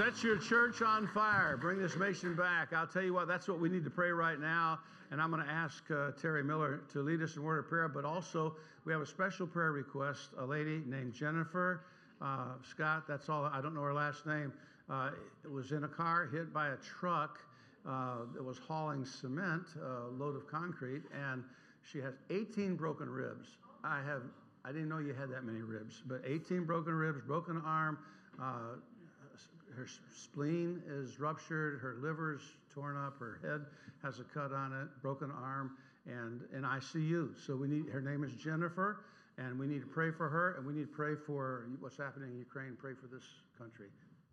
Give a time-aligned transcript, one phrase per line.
[0.00, 1.58] Set your church on fire.
[1.58, 2.72] Bring this nation back.
[2.72, 4.78] I'll tell you what, that's what we need to pray right now.
[5.10, 7.86] And I'm going to ask uh, Terry Miller to lead us in word of prayer.
[7.86, 8.56] But also,
[8.86, 10.30] we have a special prayer request.
[10.38, 11.84] A lady named Jennifer
[12.22, 14.54] uh, Scott, that's all, I don't know her last name,
[14.88, 15.10] uh,
[15.52, 17.38] was in a car hit by a truck
[17.86, 21.44] uh, that was hauling cement, a load of concrete, and
[21.82, 23.58] she has 18 broken ribs.
[23.84, 24.22] I have,
[24.64, 27.98] I didn't know you had that many ribs, but 18 broken ribs, broken arm,
[28.40, 28.76] uh,
[29.76, 32.42] her spleen is ruptured, her liver's
[32.74, 33.66] torn up, her head
[34.02, 35.76] has a cut on it, broken arm,
[36.06, 37.34] and in ICU.
[37.38, 39.04] So we need, her name is Jennifer,
[39.38, 42.30] and we need to pray for her, and we need to pray for what's happening
[42.32, 43.24] in Ukraine, pray for this
[43.56, 43.88] country.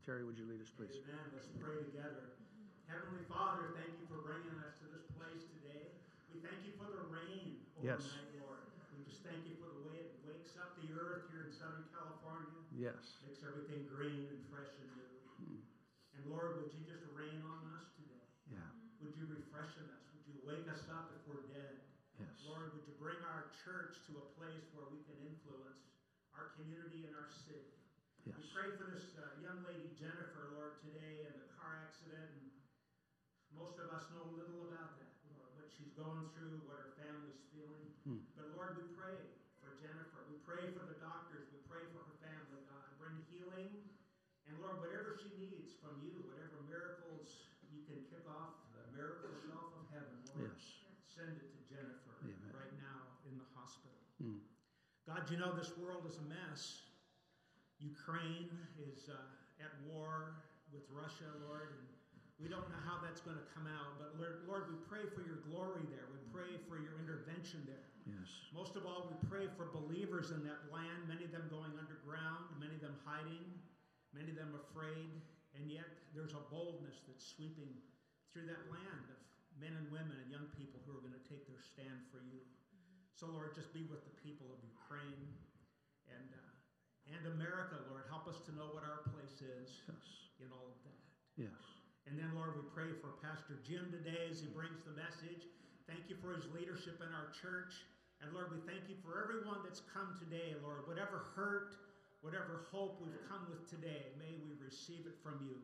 [0.06, 0.96] Terry, would you lead us, please?
[1.04, 1.20] Amen.
[1.36, 2.40] Let's pray together.
[2.88, 5.92] Heavenly Father, thank you for bringing us to this place today.
[6.32, 8.08] We thank you for the rain overnight, Yes.
[8.40, 8.64] Lord.
[8.96, 11.84] We just thank you for the way it wakes up the earth here in Southern
[11.92, 13.20] California, Yes.
[13.28, 14.97] makes everything green and fresh and.
[16.28, 18.28] And Lord, would you just rain on us today?
[18.52, 18.60] Yeah.
[19.00, 20.04] Would you refreshen us?
[20.12, 21.80] Would you wake us up if we're dead?
[22.20, 22.44] Yes.
[22.44, 25.88] Lord, would you bring our church to a place where we can influence
[26.36, 27.72] our community and our city?
[28.28, 32.28] We pray for this uh, young lady, Jennifer, Lord, today in the car accident.
[32.28, 32.52] And
[33.56, 37.40] most of us know little about that, Lord, what she's going through, what her family's
[37.56, 37.88] feeling.
[38.04, 38.28] Hmm.
[38.36, 39.16] But Lord, we pray
[39.64, 40.28] for Jennifer.
[40.28, 41.48] We pray for the doctors.
[41.56, 42.84] We pray for her family, God.
[43.00, 43.87] Bring healing.
[44.68, 49.72] Lord, whatever she needs from you, whatever miracles you can kick off the miracle shelf
[49.80, 50.84] of heaven, Lord, Yes.
[51.08, 52.52] send it to Jennifer Amen.
[52.52, 53.96] right now in the hospital.
[54.20, 54.44] Mm.
[55.08, 56.84] God, you know this world is a mess.
[57.80, 60.44] Ukraine is uh, at war
[60.76, 61.88] with Russia, Lord, and
[62.36, 63.96] we don't know how that's going to come out.
[63.96, 66.12] But Lord, Lord, we pray for your glory there.
[66.12, 67.88] We pray for your intervention there.
[68.04, 68.28] Yes.
[68.52, 72.52] Most of all, we pray for believers in that land, many of them going underground,
[72.60, 73.48] many of them hiding,
[74.14, 75.12] many of them afraid,
[75.56, 77.72] and yet there's a boldness that's sweeping
[78.32, 79.20] through that land of
[79.58, 82.40] men and women and young people who are going to take their stand for you.
[83.18, 85.26] So, Lord, just be with the people of Ukraine
[86.06, 86.54] and, uh,
[87.10, 88.06] and America, Lord.
[88.14, 90.06] Help us to know what our place is Yes.
[90.38, 91.02] in all of that.
[91.34, 91.58] Yes.
[92.06, 95.50] And then, Lord, we pray for Pastor Jim today as he brings the message.
[95.90, 97.74] Thank you for his leadership in our church.
[98.22, 100.86] And Lord, we thank you for everyone that's come today, Lord.
[100.86, 101.74] Whatever hurt,
[102.22, 105.56] whatever hope we've come with today, may we receive it from you.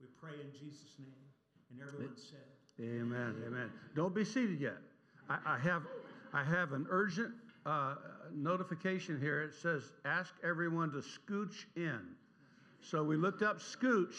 [0.00, 1.24] We pray in Jesus' name.
[1.70, 3.36] And everyone said, Amen.
[3.46, 3.70] Amen.
[3.94, 4.78] Don't be seated yet.
[5.28, 5.82] I, I have,
[6.32, 7.32] I have an urgent
[7.64, 7.94] uh,
[8.34, 9.42] notification here.
[9.42, 12.00] It says, "Ask everyone to scooch in."
[12.80, 14.14] So we looked up scooch,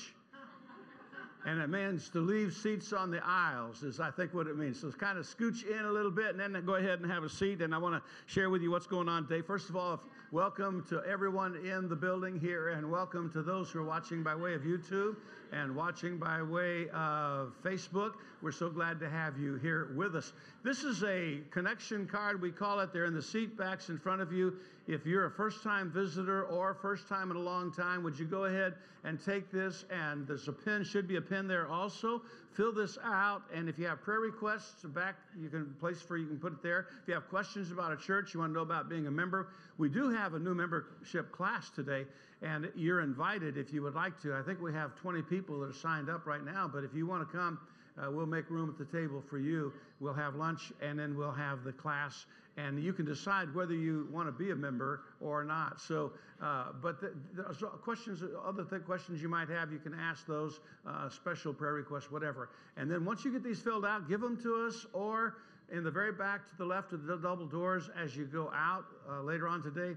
[1.45, 3.83] and it means to leave seats on the aisles.
[3.83, 4.79] Is I think what it means.
[4.79, 7.23] So it's kind of scooch in a little bit, and then go ahead and have
[7.23, 7.61] a seat.
[7.61, 9.41] And I want to share with you what's going on today.
[9.41, 10.01] First of all,
[10.35, 14.35] welcome to everyone in the building here, and welcome to those who are watching by
[14.35, 15.15] way of YouTube
[15.51, 18.13] and watching by way of Facebook.
[18.41, 20.33] We're so glad to have you here with us.
[20.63, 22.93] This is a connection card, we call it.
[22.93, 24.55] They're in the seat backs in front of you.
[24.87, 28.25] If you're a first time visitor or first time in a long time, would you
[28.25, 29.85] go ahead and take this?
[29.89, 32.21] And there's a pin, should be a pin there also.
[32.53, 36.25] Fill this out, and if you have prayer requests back, you can place for you
[36.25, 36.87] can put it there.
[37.01, 39.49] If you have questions about a church, you want to know about being a member,
[39.77, 42.05] we do have a new membership class today,
[42.45, 44.35] and you're invited if you would like to.
[44.35, 47.07] I think we have 20 people that are signed up right now, but if you
[47.07, 47.59] want to come,
[47.97, 49.73] uh, we'll make room at the table for you.
[49.99, 52.27] We'll have lunch, and then we'll have the class,
[52.57, 55.81] and you can decide whether you want to be a member or not.
[55.81, 60.27] So, uh, but the, the questions, other th- questions you might have, you can ask
[60.27, 62.49] those, uh, special prayer requests, whatever.
[62.77, 65.37] And then once you get these filled out, give them to us, or
[65.71, 68.85] in the very back to the left of the double doors as you go out
[69.09, 69.95] uh, later on today.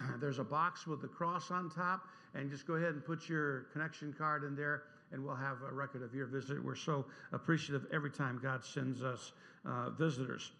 [0.20, 2.02] There's a box with the cross on top,
[2.34, 5.72] and just go ahead and put your connection card in there, and we'll have a
[5.72, 6.62] record of your visit.
[6.62, 9.32] We're so appreciative every time God sends us
[9.66, 10.52] uh, visitors.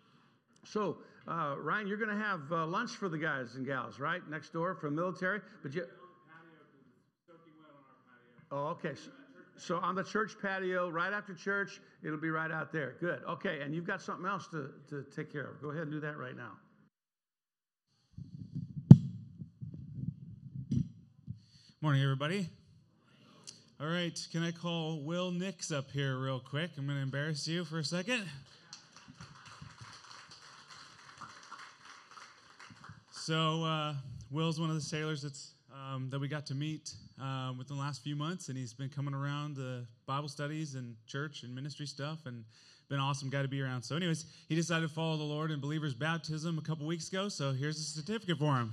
[0.64, 4.20] So, uh, Ryan, you're going to have uh, lunch for the guys and gals, right?
[4.28, 5.40] Next door from military.
[5.62, 5.86] But you.
[8.52, 8.94] Oh, okay.
[8.94, 9.10] So,
[9.56, 12.96] so on the church patio, right after church, it'll be right out there.
[13.00, 13.20] Good.
[13.28, 15.62] Okay, and you've got something else to, to take care of.
[15.62, 16.52] Go ahead and do that right now.
[21.82, 22.46] Morning, everybody.
[23.80, 26.72] All right, can I call Will Nix up here real quick?
[26.76, 28.22] I'm going to embarrass you for a second.
[33.12, 33.94] So, uh,
[34.30, 37.82] Will's one of the sailors that's um, that we got to meet um, within the
[37.82, 41.86] last few months, and he's been coming around the Bible studies and church and ministry
[41.86, 42.44] stuff, and
[42.90, 43.82] been awesome guy to be around.
[43.82, 47.30] So, anyways, he decided to follow the Lord in believer's baptism a couple weeks ago.
[47.30, 48.70] So, here's a certificate for him.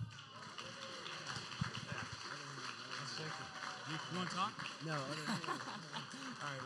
[3.89, 4.51] You want to talk?
[4.86, 4.94] No.
[4.94, 5.00] All
[6.44, 6.62] right,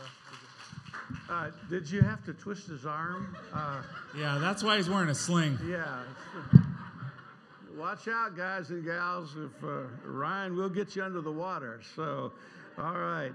[1.28, 1.36] bro.
[1.36, 3.36] Uh, did you have to twist his arm?
[3.54, 3.82] Uh,
[4.18, 5.58] Yeah, that's why he's wearing a sling.
[5.68, 6.04] yeah.
[7.78, 9.36] Watch out, guys and gals.
[9.38, 11.80] If uh, Ryan will get you under the water.
[11.96, 12.32] So,
[12.78, 13.32] all right.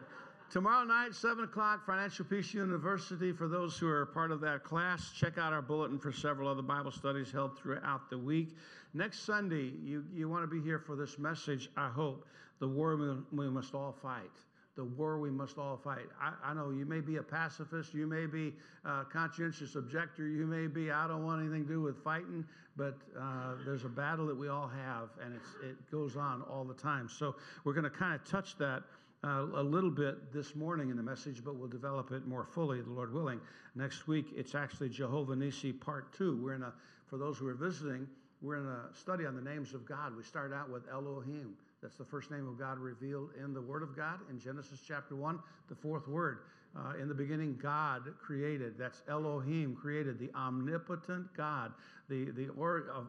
[0.52, 3.32] Tomorrow night, 7 o'clock, Financial Peace University.
[3.32, 6.62] For those who are part of that class, check out our bulletin for several other
[6.62, 8.56] Bible studies held throughout the week.
[8.94, 12.24] Next Sunday, you, you want to be here for this message, I hope.
[12.58, 12.96] The war
[13.32, 14.30] we, must all fight.
[14.76, 16.06] The war we must all fight.
[16.20, 20.46] I, I know you may be a pacifist, you may be a conscientious objector, you
[20.46, 22.44] may be, I don't want anything to do with fighting,
[22.76, 26.74] but uh, there's a battle that we all have, and it goes on all the
[26.74, 27.08] time.
[27.08, 28.82] So we're going to kind of touch that
[29.24, 32.80] uh, a little bit this morning in the message, but we'll develop it more fully,
[32.80, 33.40] the Lord willing.
[33.74, 36.40] Next week, it's actually Jehovah Nisi Part 2.
[36.42, 36.72] We're in a,
[37.06, 38.06] for those who are visiting,
[38.42, 40.16] we're in a study on the names of God.
[40.16, 41.54] We start out with Elohim.
[41.82, 45.14] That's the first name of God revealed in the Word of God in Genesis chapter
[45.14, 46.38] 1, the fourth word.
[46.76, 48.76] Uh, in the beginning, God created.
[48.78, 51.72] That's Elohim created, the omnipotent God,
[52.08, 53.06] the, the or,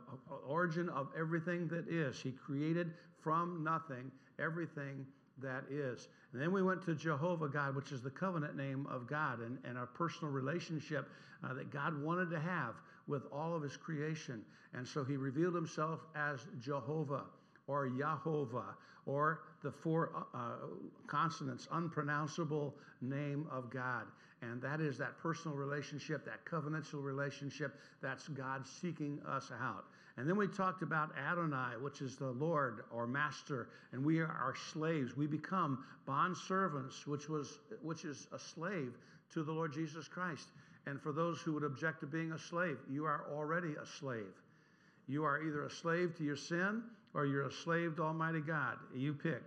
[0.47, 2.21] origin of everything that is.
[2.21, 5.05] He created from nothing everything
[5.39, 6.07] that is.
[6.33, 9.57] And then we went to Jehovah God, which is the covenant name of God and,
[9.63, 11.09] and our personal relationship
[11.43, 12.75] uh, that God wanted to have
[13.07, 14.43] with all of his creation.
[14.73, 17.23] And so he revealed himself as Jehovah
[17.67, 20.67] or Yahovah or the four uh,
[21.07, 24.05] consonants, unpronounceable name of God.
[24.41, 27.79] And that is that personal relationship, that covenantal relationship.
[28.01, 29.85] That's God seeking us out.
[30.17, 34.27] And then we talked about Adonai, which is the Lord or master, and we are
[34.27, 35.15] our slaves.
[35.15, 38.97] We become bond servants, which was which is a slave
[39.33, 40.49] to the Lord Jesus Christ.
[40.87, 44.41] And for those who would object to being a slave, you are already a slave.
[45.07, 46.83] You are either a slave to your sin
[47.13, 48.77] or you're a slave to Almighty God.
[48.93, 49.43] You pick.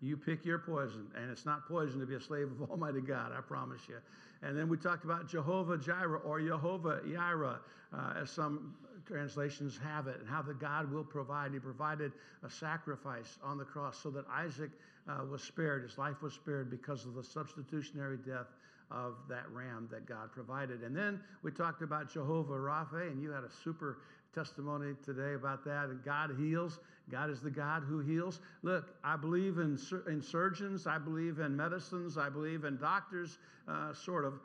[0.00, 3.32] You pick your poison, and it's not poison to be a slave of Almighty God,
[3.36, 3.96] I promise you.
[4.42, 7.58] And then we talked about Jehovah Jireh or Jehovah Jireh,
[7.92, 8.74] uh, as some
[9.06, 11.52] translations have it, and how the God will provide.
[11.52, 12.12] He provided
[12.44, 14.70] a sacrifice on the cross so that Isaac
[15.08, 18.46] uh, was spared, his life was spared because of the substitutionary death
[18.90, 20.82] of that ram that God provided.
[20.82, 23.98] And then we talked about Jehovah Rapha, and you had a super
[24.34, 25.86] testimony today about that.
[25.86, 26.80] And God heals.
[27.10, 28.40] God is the God who heals.
[28.62, 33.94] Look, I believe in, in surgeons, I believe in medicines, I believe in doctors, uh,
[33.94, 34.34] sort of.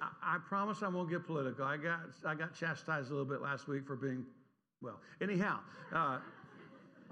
[0.00, 1.64] I, I, promise I won't get political.
[1.64, 4.24] I got, I got chastised a little bit last week for being,
[4.80, 5.58] well, anyhow.
[5.92, 6.18] Uh,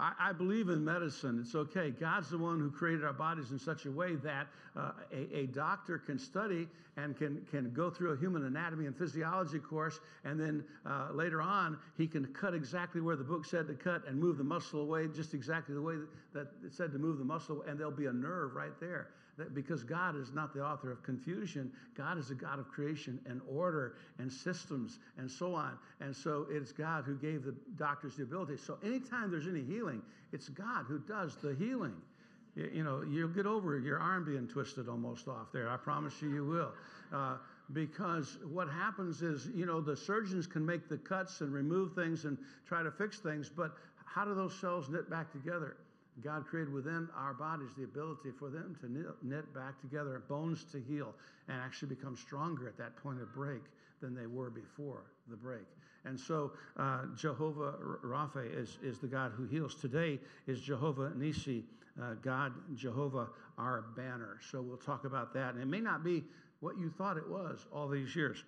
[0.01, 1.39] I, I, believe in medicine.
[1.41, 1.91] It's okay.
[1.91, 5.47] God's the one who created our bodies in such a way that uh, a, a,
[5.47, 6.67] doctor can study
[6.97, 11.43] and can, can go through a human anatomy and physiology course, and then uh, later
[11.43, 14.81] on, he can cut exactly where the book said to cut and move the muscle
[14.81, 15.97] away just exactly the way
[16.33, 19.09] that it said to move the muscle, and there'll be a nerve right there
[19.55, 21.73] because God is not the author of confusion.
[21.97, 25.79] God is a God of creation and order and systems and so on.
[26.01, 28.57] And so it's God who gave the doctors the ability.
[28.57, 31.97] So anytime there's any healing, it's God who does the healing.
[32.57, 35.69] You, know, you'll get over your arm being twisted almost off there.
[35.69, 36.73] I promise you, you will.
[37.13, 37.37] Uh,
[37.73, 42.25] because what happens is, you know, the surgeons can make the cuts and remove things
[42.25, 45.77] and try to fix things, but how do those cells knit back together?
[46.23, 50.81] God created within our bodies the ability for them to knit back together, bones to
[50.81, 51.15] heal,
[51.49, 53.63] and actually become stronger at that point of break
[54.01, 55.67] than they were before the break.
[56.05, 57.75] And so uh, Jehovah
[58.05, 59.75] Rapha is, is the God who heals.
[59.75, 61.65] Today is Jehovah Nisi,
[62.01, 64.39] uh, God, Jehovah, our banner.
[64.51, 65.55] So we'll talk about that.
[65.55, 66.25] And it may not be
[66.61, 68.45] what you thought it was all these years.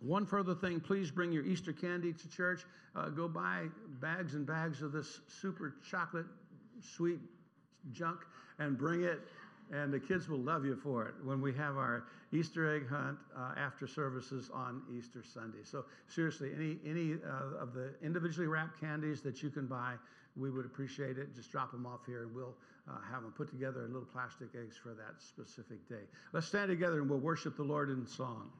[0.00, 2.64] One further thing, please bring your Easter candy to church.
[2.94, 3.66] Uh, go buy
[4.00, 6.26] bags and bags of this super chocolate
[6.84, 7.18] sweet
[7.92, 8.20] junk
[8.58, 9.20] and bring it,
[9.72, 13.18] and the kids will love you for it when we have our Easter egg hunt
[13.36, 15.62] uh, after services on Easter Sunday.
[15.62, 19.94] So seriously, any any uh, of the individually wrapped candies that you can buy,
[20.36, 21.34] we would appreciate it.
[21.34, 22.56] Just drop them off here, and we'll
[22.88, 26.04] uh, have them put together in little plastic eggs for that specific day.
[26.32, 28.50] Let's stand together and we'll worship the Lord in song.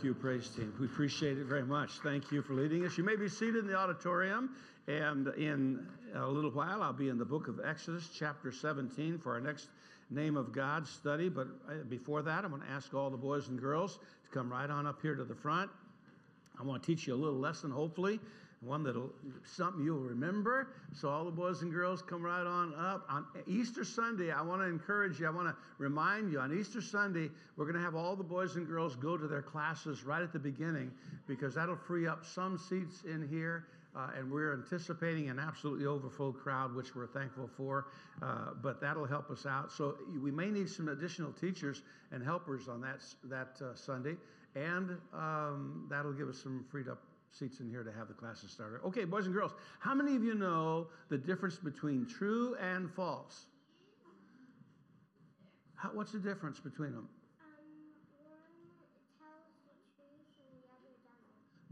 [0.00, 0.72] Thank you, praise team.
[0.80, 1.98] We appreciate it very much.
[2.02, 2.96] Thank you for leading us.
[2.96, 4.56] You may be seated in the auditorium,
[4.88, 9.34] and in a little while, I'll be in the book of Exodus, chapter 17, for
[9.34, 9.68] our next
[10.08, 11.28] Name of God study.
[11.28, 14.50] But uh, before that, I'm going to ask all the boys and girls to come
[14.50, 15.70] right on up here to the front.
[16.58, 18.20] I want to teach you a little lesson, hopefully,
[18.62, 19.10] one that'll
[19.44, 20.68] something you'll remember.
[20.92, 23.06] So all the boys and girls come right on up.
[23.08, 25.26] On Easter Sunday, I want to encourage you.
[25.26, 28.56] I want to remind you on Easter Sunday, we're going to have all the boys
[28.56, 30.90] and girls go to their classes right at the beginning
[31.26, 33.66] because that'll free up some seats in here.
[33.96, 37.86] Uh, and we're anticipating an absolutely overfull crowd, which we're thankful for.
[38.22, 39.72] Uh, but that'll help us out.
[39.72, 44.16] So we may need some additional teachers and helpers on that that uh, Sunday,
[44.54, 48.50] and um, that'll give us some freed up seats in here to have the classes
[48.50, 48.80] started.
[48.84, 53.46] Okay, boys and girls, how many of you know the difference between true and false?
[55.76, 57.08] How, what's the difference between them?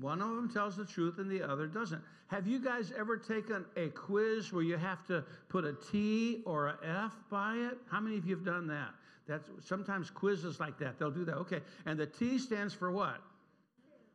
[0.00, 2.00] One of them tells the truth and the other doesn't.
[2.28, 6.68] Have you guys ever taken a quiz where you have to put a T or
[6.68, 7.78] a F by it?
[7.90, 8.90] How many of you have done that?
[9.26, 10.98] That's sometimes quizzes like that.
[10.98, 11.36] They'll do that.
[11.36, 11.60] Okay.
[11.84, 13.20] And the T stands for what?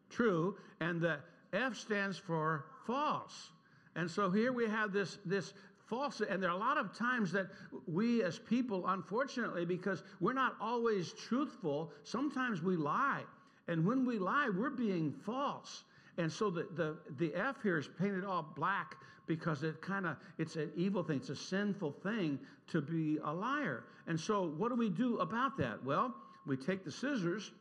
[0.09, 0.55] True.
[0.79, 1.17] And the
[1.53, 3.51] F stands for false.
[3.95, 5.53] And so here we have this this
[5.85, 7.47] false and there are a lot of times that
[7.87, 13.21] we as people unfortunately because we're not always truthful, sometimes we lie.
[13.67, 15.83] And when we lie, we're being false.
[16.17, 20.17] And so the, the, the F here is painted all black because it kind of
[20.37, 21.17] it's an evil thing.
[21.17, 23.85] It's a sinful thing to be a liar.
[24.07, 25.83] And so what do we do about that?
[25.83, 26.13] Well,
[26.45, 27.51] we take the scissors.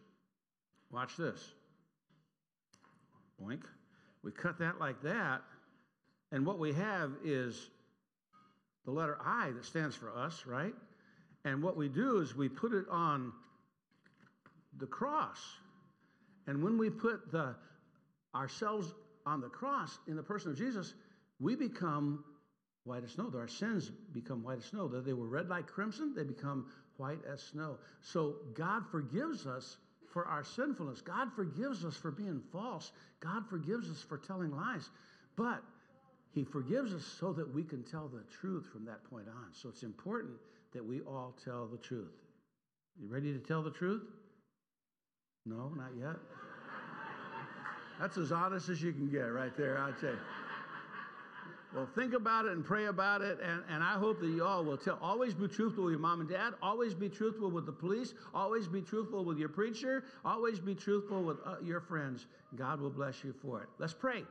[0.91, 1.53] Watch this.
[3.41, 3.63] Boink.
[4.23, 5.43] We cut that like that.
[6.31, 7.69] And what we have is
[8.85, 10.75] the letter I that stands for us, right?
[11.45, 13.33] And what we do is we put it on
[14.79, 15.41] the cross.
[16.47, 17.55] And when we put the
[18.35, 18.93] ourselves
[19.27, 20.95] on the cross in the person of Jesus,
[21.39, 22.25] we become
[22.85, 23.31] white as snow.
[23.35, 24.89] Our sins become white as snow.
[24.89, 27.79] Though they were red like crimson, they become white as snow.
[28.01, 29.77] So God forgives us
[30.13, 31.01] for our sinfulness.
[31.01, 32.93] God forgives us for being false.
[33.21, 34.91] God forgives us for telling lies.
[35.37, 35.63] But
[36.33, 39.47] he forgives us so that we can tell the truth from that point on.
[39.53, 40.33] So it's important
[40.73, 42.13] that we all tell the truth.
[43.01, 44.03] You ready to tell the truth?
[45.45, 46.17] No, not yet.
[48.01, 50.13] That's as honest as you can get right there, I'd say.
[51.75, 54.63] Well, think about it and pray about it, and, and I hope that you all
[54.63, 54.99] will tell.
[55.01, 56.53] Always be truthful with your mom and dad.
[56.61, 58.13] Always be truthful with the police.
[58.35, 60.05] Always be truthful with your preacher.
[60.23, 62.27] Always be truthful with uh, your friends.
[62.57, 63.69] God will bless you for it.
[63.79, 64.23] Let's pray.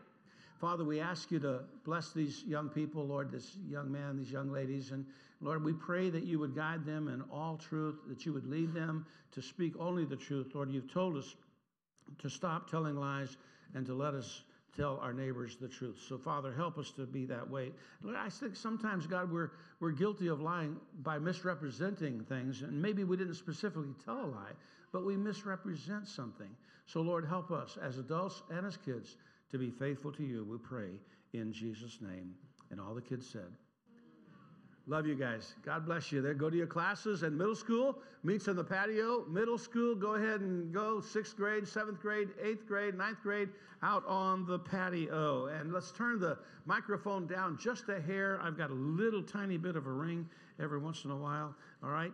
[0.59, 4.51] Father, we ask you to bless these young people, Lord, this young man, these young
[4.51, 4.91] ladies.
[4.91, 5.03] And
[5.41, 8.71] Lord, we pray that you would guide them in all truth, that you would lead
[8.71, 10.51] them to speak only the truth.
[10.53, 11.35] Lord, you've told us
[12.19, 13.35] to stop telling lies
[13.73, 14.43] and to let us
[14.75, 15.99] tell our neighbors the truth.
[16.07, 17.71] So, Father, help us to be that way.
[18.01, 23.03] Lord, I think sometimes, God, we're, we're guilty of lying by misrepresenting things, and maybe
[23.03, 24.53] we didn't specifically tell a lie,
[24.91, 26.49] but we misrepresent something.
[26.85, 29.17] So, Lord, help us as adults and as kids
[29.51, 30.89] to be faithful to you, we pray
[31.33, 32.33] in Jesus' name.
[32.69, 33.51] And all the kids said,
[34.87, 35.53] Love you guys.
[35.63, 36.21] God bless you.
[36.21, 39.25] There, go to your classes and middle school meets in the patio.
[39.27, 40.99] Middle school, go ahead and go.
[40.99, 43.49] Sixth grade, seventh grade, eighth grade, ninth grade,
[43.83, 45.47] out on the patio.
[45.47, 48.39] And let's turn the microphone down just a hair.
[48.41, 50.27] I've got a little tiny bit of a ring
[50.59, 51.55] every once in a while.
[51.83, 52.11] All right.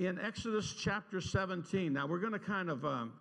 [0.00, 1.92] In Exodus chapter 17.
[1.92, 2.84] Now we're going to kind of.
[2.84, 3.12] Um,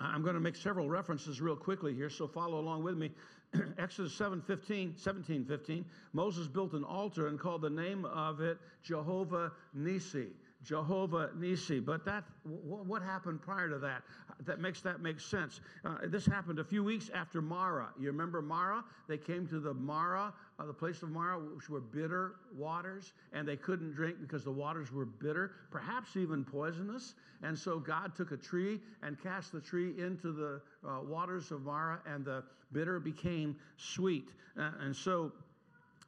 [0.00, 3.10] I'm going to make several references real quickly here, so follow along with me.
[3.78, 5.84] Exodus 7, 15, 17, 15.
[6.12, 10.28] Moses built an altar and called the name of it Jehovah Nisi.
[10.64, 11.80] Jehovah Nisi.
[11.80, 14.02] But that, what happened prior to that?
[14.44, 15.60] That makes that make sense.
[15.84, 17.88] Uh, this happened a few weeks after Marah.
[17.98, 18.84] You remember Marah?
[19.08, 23.46] They came to the Marah, uh, the place of Marah, which were bitter waters, and
[23.46, 27.14] they couldn't drink because the waters were bitter, perhaps even poisonous.
[27.42, 31.62] And so God took a tree and cast the tree into the uh, waters of
[31.62, 32.42] Marah, and the
[32.72, 34.30] bitter became sweet.
[34.58, 35.32] Uh, and so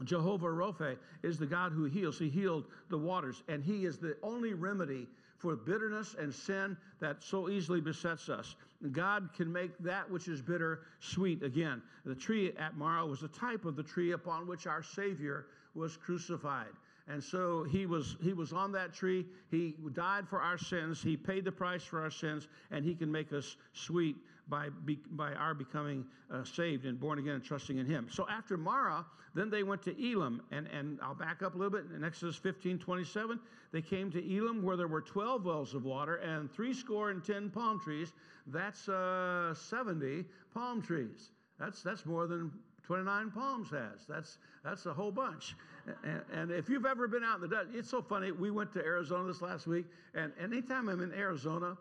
[0.04, 2.18] Jehovah Rophe is the God who heals.
[2.18, 5.06] He healed the waters, and He is the only remedy
[5.40, 8.56] for bitterness and sin that so easily besets us.
[8.92, 11.82] God can make that which is bitter sweet again.
[12.04, 15.96] The tree at Marah was a type of the tree upon which our Savior was
[15.96, 16.72] crucified.
[17.08, 19.26] And so he was, he was on that tree.
[19.50, 21.02] He died for our sins.
[21.02, 24.16] He paid the price for our sins, and he can make us sweet
[24.50, 24.68] by,
[25.12, 28.08] by our becoming uh, saved and born again and trusting in him.
[28.10, 30.42] So after Marah, then they went to Elim.
[30.50, 31.84] And, and I'll back up a little bit.
[31.94, 33.38] In Exodus 15 27,
[33.72, 37.24] they came to Elim where there were 12 wells of water and three score and
[37.24, 38.12] 10 palm trees.
[38.48, 41.30] That's uh, 70 palm trees.
[41.58, 42.50] That's, that's more than
[42.90, 44.04] 29 Palms has.
[44.08, 45.54] That's, that's a whole bunch.
[46.02, 48.32] And, and, if you've ever been out in the desert, it's so funny.
[48.32, 51.76] We went to Arizona this last week, and anytime I'm in Arizona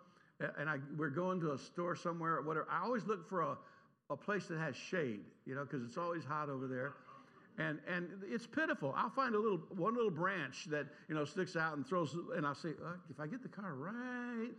[0.58, 3.58] and I, we're going to a store somewhere or whatever, I always look for a,
[4.10, 6.94] a place that has shade, you know, because it's always hot over there.
[7.58, 8.94] And, and it's pitiful.
[8.96, 12.48] I'll find a little one little branch that you know sticks out and throws, and
[12.48, 14.52] I'll say, uh, if I get the car right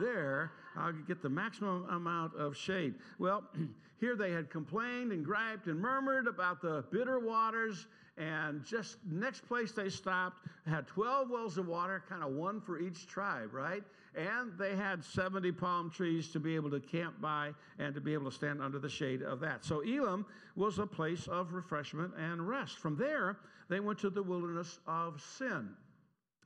[0.00, 2.94] there, I'll get the maximum amount of shade.
[3.20, 3.44] Well,
[4.00, 7.86] here they had complained and griped and murmured about the bitter waters,
[8.18, 12.80] and just next place they stopped had 12 wells of water, kind of one for
[12.80, 13.84] each tribe, right?
[14.16, 18.12] And they had 70 palm trees to be able to camp by and to be
[18.12, 19.64] able to stand under the shade of that.
[19.64, 22.78] So Elim was a place of refreshment and rest.
[22.78, 25.70] From there, they went to the wilderness of sin.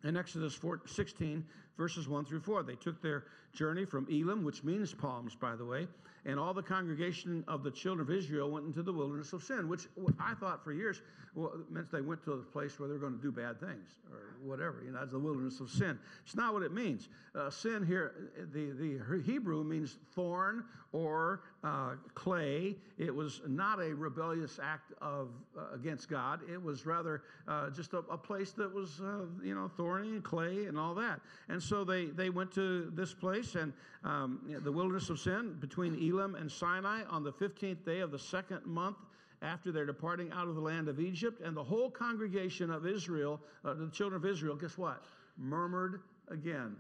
[0.04, 1.44] In Exodus 4, 16,
[1.78, 3.24] verses 1 through 4, they took their
[3.54, 5.88] journey from Elim, which means palms, by the way,
[6.26, 9.68] and all the congregation of the children of Israel went into the wilderness of sin,
[9.68, 9.86] which
[10.18, 11.02] I thought for years
[11.34, 14.36] well, meant they went to a place where they're going to do bad things or
[14.42, 14.82] whatever.
[14.84, 15.98] You know, it's the wilderness of sin.
[16.24, 17.08] It's not what it means.
[17.34, 22.76] Uh, sin here, the, the Hebrew means thorn or uh, clay.
[22.98, 26.40] It was not a rebellious act of uh, against God.
[26.48, 30.22] It was rather uh, just a, a, place that was, uh, you know, thorny and
[30.22, 31.20] clay and all that.
[31.48, 33.72] And so they, they went to this place and
[34.04, 38.18] um, the wilderness of sin between Elim and Sinai on the 15th day of the
[38.18, 38.96] second month
[39.42, 41.40] after their departing out of the land of Egypt.
[41.44, 45.02] And the whole congregation of Israel, uh, the children of Israel, guess what?
[45.36, 46.76] Murmured again.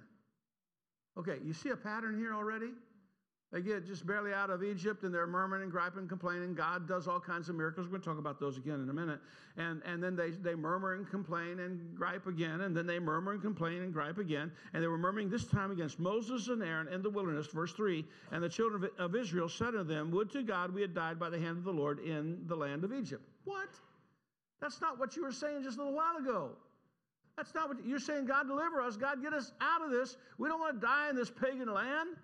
[1.18, 2.70] Okay, you see a pattern here already?
[3.54, 6.54] They get just barely out of Egypt and they're murmuring, and griping, complaining.
[6.54, 7.86] God does all kinds of miracles.
[7.86, 9.20] We're going to talk about those again in a minute.
[9.56, 12.62] And, and then they, they murmur and complain and gripe again.
[12.62, 14.50] And then they murmur and complain and gripe again.
[14.72, 18.04] And they were murmuring this time against Moses and Aaron in the wilderness, verse 3.
[18.32, 21.30] And the children of Israel said to them, Would to God we had died by
[21.30, 23.22] the hand of the Lord in the land of Egypt.
[23.44, 23.68] What?
[24.60, 26.50] That's not what you were saying just a little while ago.
[27.36, 28.26] That's not what you're saying.
[28.26, 28.96] God deliver us.
[28.96, 30.16] God get us out of this.
[30.38, 32.16] We don't want to die in this pagan land.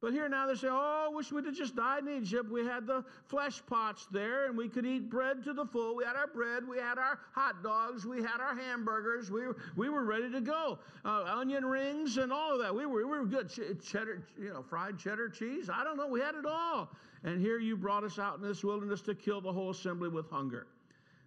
[0.00, 2.50] But here now they say, oh, I wish we'd have just died in Egypt.
[2.50, 5.94] We had the flesh pots there and we could eat bread to the full.
[5.94, 9.30] We had our bread, we had our hot dogs, we had our hamburgers.
[9.30, 10.78] We were, we were ready to go.
[11.04, 12.74] Uh, onion rings and all of that.
[12.74, 13.50] We were, we were good.
[13.50, 15.68] Ch- cheddar, you know, fried cheddar cheese.
[15.70, 16.06] I don't know.
[16.06, 16.90] We had it all.
[17.22, 20.30] And here you brought us out in this wilderness to kill the whole assembly with
[20.30, 20.66] hunger.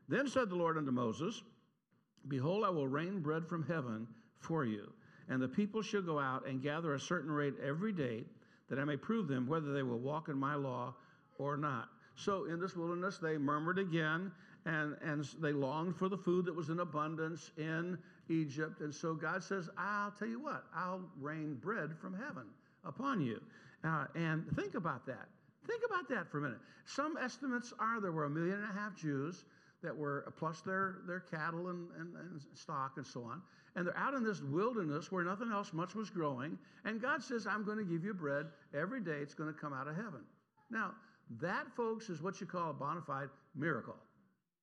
[0.09, 1.43] Then said the Lord unto Moses,
[2.27, 4.07] Behold, I will rain bread from heaven
[4.39, 4.91] for you.
[5.29, 8.23] And the people shall go out and gather a certain rate every day
[8.73, 10.95] that I may prove them whether they will walk in my law
[11.37, 11.89] or not.
[12.15, 14.31] So in this wilderness, they murmured again
[14.65, 17.97] and, and they longed for the food that was in abundance in
[18.29, 18.81] Egypt.
[18.81, 22.45] And so God says, I'll tell you what, I'll rain bread from heaven
[22.83, 23.39] upon you.
[23.83, 25.27] Uh, and think about that.
[25.67, 26.59] Think about that for a minute.
[26.85, 29.45] Some estimates are there were a million and a half Jews
[29.83, 33.41] that were, plus their, their cattle and, and, and stock and so on.
[33.75, 36.57] And they're out in this wilderness where nothing else much was growing.
[36.85, 39.17] And God says, I'm going to give you bread every day.
[39.21, 40.21] It's going to come out of heaven.
[40.69, 40.91] Now,
[41.41, 43.95] that, folks, is what you call a bona fide miracle.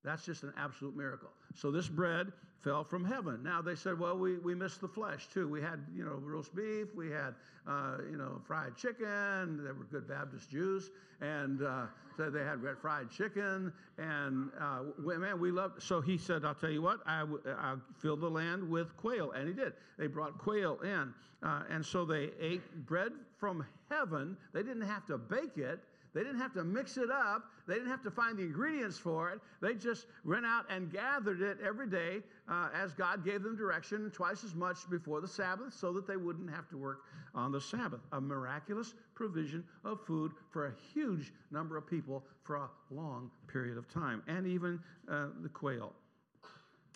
[0.05, 1.31] That's just an absolute miracle.
[1.55, 3.43] So this bread fell from heaven.
[3.43, 5.49] Now they said, well, we, we missed the flesh too.
[5.49, 7.35] We had, you know, roast beef, we had,
[7.67, 9.63] uh, you know, fried chicken.
[9.65, 10.91] They were good Baptist Jews.
[11.21, 11.87] And uh,
[12.17, 13.73] so they had red fried chicken.
[13.99, 18.21] And uh, man, we loved, so he said, I'll tell you what, I, I filled
[18.21, 19.33] the land with quail.
[19.33, 19.73] And he did.
[19.99, 21.13] They brought quail in.
[21.43, 24.37] Uh, and so they ate bread from heaven.
[24.53, 25.81] They didn't have to bake it.
[26.15, 27.45] They didn't have to mix it up.
[27.67, 29.41] They didn't have to find the ingredients for it.
[29.61, 34.11] They just went out and gathered it every day uh, as God gave them direction,
[34.11, 37.03] twice as much before the Sabbath, so that they wouldn't have to work
[37.35, 38.01] on the Sabbath.
[38.13, 43.79] A miraculous provision of food for a huge number of people for a long period
[43.79, 45.93] of time, and even uh, the quail.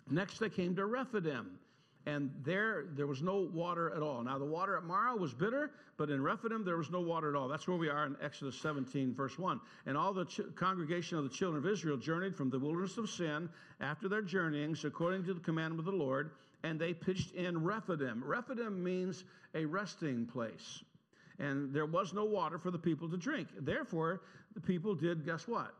[0.09, 1.57] Next, they came to Rephidim
[2.05, 4.23] and there there was no water at all.
[4.23, 7.35] Now the water at Marah was bitter, but in Rephidim there was no water at
[7.35, 7.47] all.
[7.47, 9.59] That's where we are in Exodus 17, verse 1.
[9.85, 13.09] And all the ch- congregation of the children of Israel journeyed from the wilderness of
[13.09, 13.49] Sin
[13.81, 16.31] after their journeyings, according to the commandment of the Lord,
[16.63, 18.23] and they pitched in Rephidim.
[18.23, 19.23] Rephidim means
[19.55, 20.83] a resting place.
[21.39, 23.49] And there was no water for the people to drink.
[23.59, 24.21] Therefore,
[24.53, 25.73] the people did, guess what?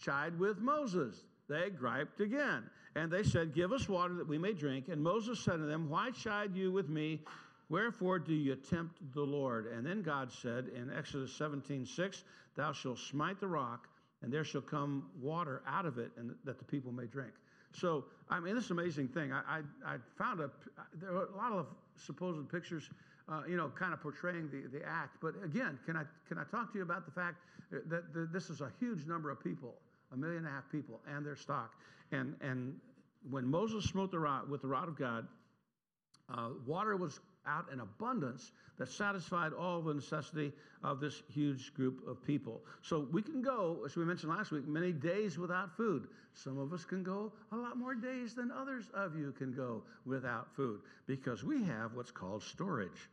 [0.00, 1.16] Chide with Moses.
[1.48, 2.64] They griped again.
[2.94, 4.88] And they said, Give us water that we may drink.
[4.88, 7.20] And Moses said to them, Why chide you with me?
[7.68, 9.66] Wherefore do you tempt the Lord?
[9.66, 13.88] And then God said in Exodus 17, 6, Thou shalt smite the rock,
[14.22, 17.32] and there shall come water out of it, and that the people may drink.
[17.72, 19.32] So, I mean, this amazing thing.
[19.32, 20.50] I, I, I found a,
[20.94, 22.88] there are a lot of supposed pictures,
[23.28, 25.18] uh, you know, kind of portraying the, the act.
[25.20, 27.36] But again, can I, can I talk to you about the fact
[27.70, 29.74] that, that this is a huge number of people,
[30.16, 31.74] a million and a half people, and their stock.
[32.12, 32.74] And, and
[33.30, 35.26] when Moses smote the rod with the rod of God,
[36.32, 40.52] uh, water was out in abundance that satisfied all the necessity
[40.82, 42.60] of this huge group of people.
[42.82, 46.08] So we can go, as we mentioned last week, many days without food.
[46.34, 49.84] Some of us can go a lot more days than others of you can go
[50.04, 53.08] without food because we have what's called storage.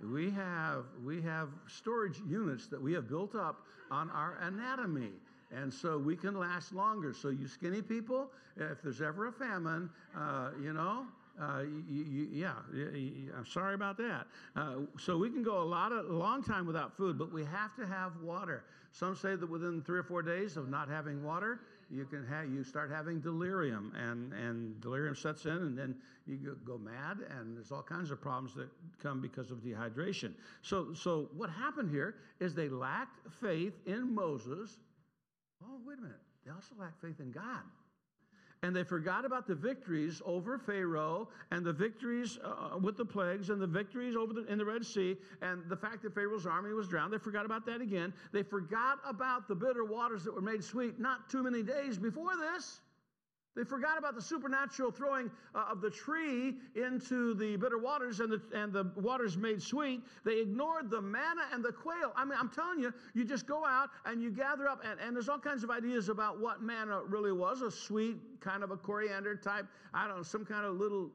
[0.00, 5.12] We have we have storage units that we have built up on our anatomy
[5.54, 7.12] and so we can last longer.
[7.12, 11.06] So, you skinny people, if there's ever a famine, uh, you know,
[11.40, 14.26] uh, you, you, yeah, you, I'm sorry about that.
[14.56, 17.44] Uh, so we can go a lot of a long time without food, but we
[17.44, 18.64] have to have water.
[18.92, 22.50] Some say that within three or four days of not having water, you can have
[22.50, 25.94] you start having delirium, and and delirium sets in, and then
[26.26, 28.68] you go, mad, and there's all kinds of problems that
[29.00, 30.32] come because of dehydration.
[30.62, 34.78] So so what happened here is they lacked faith in Moses
[35.64, 36.20] Oh, wait a minute.
[36.44, 37.62] They also lacked faith in God.
[38.66, 43.50] And they forgot about the victories over Pharaoh and the victories uh, with the plagues
[43.50, 46.72] and the victories over the, in the Red Sea and the fact that Pharaoh's army
[46.72, 47.12] was drowned.
[47.12, 48.12] They forgot about that again.
[48.32, 52.32] They forgot about the bitter waters that were made sweet not too many days before
[52.36, 52.80] this.
[53.56, 58.30] They forgot about the supernatural throwing uh, of the tree into the bitter waters and
[58.30, 60.02] the, and the waters made sweet.
[60.24, 62.12] They ignored the manna and the quail.
[62.14, 65.16] I mean, I'm telling you, you just go out and you gather up, and, and
[65.16, 68.76] there's all kinds of ideas about what manna really was a sweet, kind of a
[68.76, 71.10] coriander type, I don't know, some kind of little,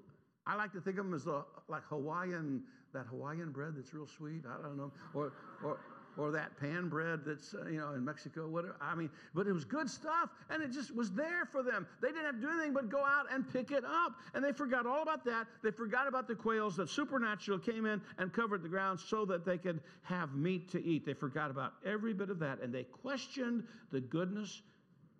[0.48, 4.08] I like to think of them as the, like Hawaiian, that Hawaiian bread that's real
[4.08, 4.44] sweet.
[4.48, 4.92] I don't know.
[5.14, 5.80] Or, or,
[6.18, 8.48] or that pan bread that's uh, you know in Mexico.
[8.48, 8.76] Whatever.
[8.82, 11.88] I mean, but it was good stuff, and it just was there for them.
[12.02, 14.52] They didn't have to do anything but go out and pick it up, and they
[14.52, 15.48] forgot all about that.
[15.64, 19.46] They forgot about the quails that supernatural came in and covered the ground so that
[19.46, 21.06] they could have meat to eat.
[21.06, 24.62] They forgot about every bit of that, and they questioned the goodness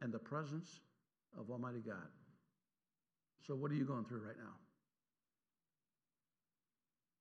[0.02, 0.82] and the presence
[1.40, 2.08] of Almighty God.
[3.48, 4.54] So, what are you going through right now?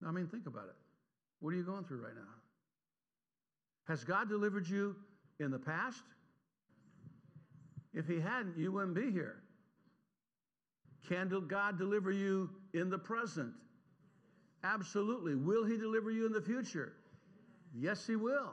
[0.09, 0.77] I mean, think about it.
[1.41, 2.40] What are you going through right now?
[3.91, 4.95] Has God delivered you
[5.41, 6.05] in the past?
[7.93, 9.43] If He hadn't, you wouldn't be here.
[11.09, 13.53] Can God deliver you in the present?
[14.63, 15.35] Absolutely.
[15.35, 16.93] Will He deliver you in the future?
[17.77, 18.53] Yes, He will.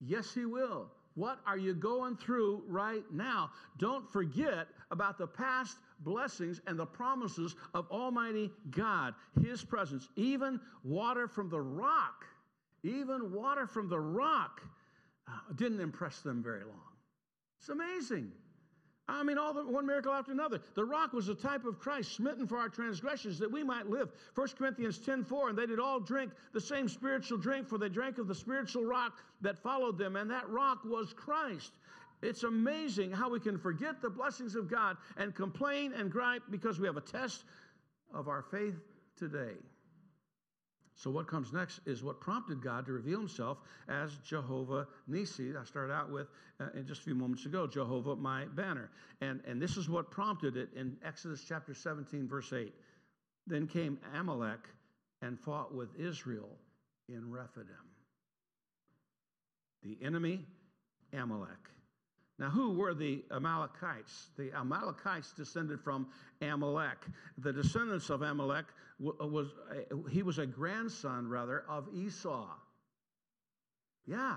[0.00, 0.90] Yes, He will.
[1.14, 3.52] What are you going through right now?
[3.78, 10.58] Don't forget about the past blessings and the promises of Almighty God, His presence, even
[10.82, 12.24] water from the rock
[12.82, 14.62] even water from the rock
[15.26, 16.92] uh, didn't impress them very long.
[17.58, 18.32] It's amazing.
[19.08, 20.60] I mean, all the one miracle after another.
[20.74, 24.10] The rock was a type of Christ, smitten for our transgressions, that we might live.
[24.34, 27.88] 1 Corinthians 10 4, and they did all drink the same spiritual drink, for they
[27.88, 31.72] drank of the spiritual rock that followed them, and that rock was Christ.
[32.20, 36.78] It's amazing how we can forget the blessings of God and complain and gripe because
[36.78, 37.44] we have a test
[38.12, 38.74] of our faith
[39.16, 39.54] today.
[40.98, 45.56] So, what comes next is what prompted God to reveal himself as Jehovah Nissi.
[45.56, 46.26] I started out with
[46.58, 48.90] uh, in just a few moments ago, Jehovah my banner.
[49.20, 52.74] And, and this is what prompted it in Exodus chapter 17, verse 8.
[53.46, 54.58] Then came Amalek
[55.22, 56.50] and fought with Israel
[57.08, 57.76] in Rephidim.
[59.84, 60.40] The enemy,
[61.12, 61.68] Amalek.
[62.40, 64.30] Now, who were the Amalekites?
[64.36, 66.08] The Amalekites descended from
[66.40, 67.06] Amalek.
[67.38, 68.66] The descendants of Amalek
[68.98, 69.48] was
[70.10, 72.48] he was a grandson rather of Esau.
[74.06, 74.36] Yeah,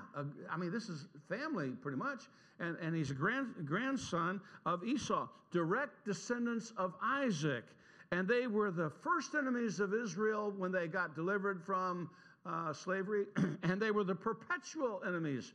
[0.49, 2.23] I mean this is family pretty much,
[2.59, 7.63] and and he's a grand, grandson of Esau, direct descendants of Isaac,
[8.11, 12.09] and they were the first enemies of Israel when they got delivered from
[12.45, 13.25] uh, slavery,
[13.63, 15.53] and they were the perpetual enemies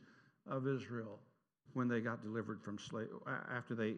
[0.49, 1.19] of Israel
[1.77, 3.07] when they got delivered from slave
[3.55, 3.93] after they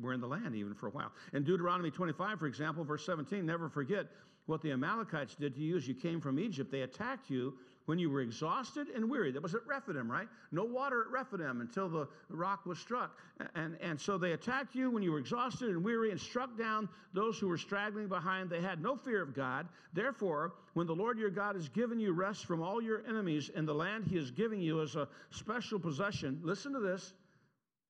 [0.00, 1.10] were in the land even for a while.
[1.32, 4.06] In Deuteronomy 25, for example, verse 17, never forget
[4.46, 6.70] what the Amalekites did to you as you came from Egypt.
[6.70, 7.54] They attacked you
[7.86, 9.32] when you were exhausted and weary.
[9.32, 10.28] That was at Rephidim, right?
[10.52, 13.18] No water at Rephidim until the rock was struck.
[13.54, 16.88] And, and so they attacked you when you were exhausted and weary and struck down
[17.14, 18.50] those who were straggling behind.
[18.50, 19.68] They had no fear of God.
[19.92, 23.66] Therefore, when the Lord your God has given you rest from all your enemies in
[23.66, 27.14] the land he is giving you as a special possession, listen to this.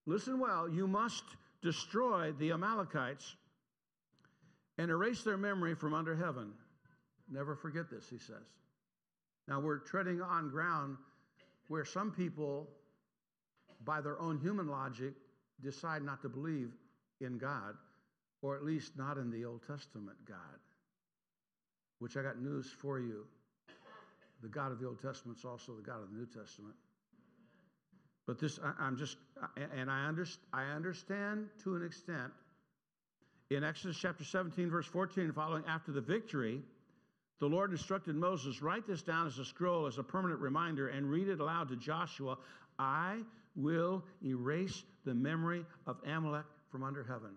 [0.06, 0.68] Listen well.
[0.68, 1.24] You must
[1.62, 3.36] destroy the Amalekites
[4.78, 6.52] and erase their memory from under heaven.
[7.30, 8.46] Never forget this, he says.
[9.50, 10.96] Now, we're treading on ground
[11.66, 12.68] where some people,
[13.84, 15.12] by their own human logic,
[15.60, 16.70] decide not to believe
[17.20, 17.74] in God,
[18.42, 20.36] or at least not in the Old Testament God.
[21.98, 23.26] Which I got news for you.
[24.40, 26.76] The God of the Old Testament is also the God of the New Testament.
[28.28, 29.16] But this, I, am just,
[29.76, 32.32] and I, under, I understand to an extent.
[33.50, 36.62] In Exodus chapter 17, verse 14 following, after the victory,
[37.40, 41.10] the Lord instructed Moses, write this down as a scroll, as a permanent reminder, and
[41.10, 42.36] read it aloud to Joshua.
[42.78, 43.20] I
[43.56, 47.30] will erase the memory of Amalek from under heaven.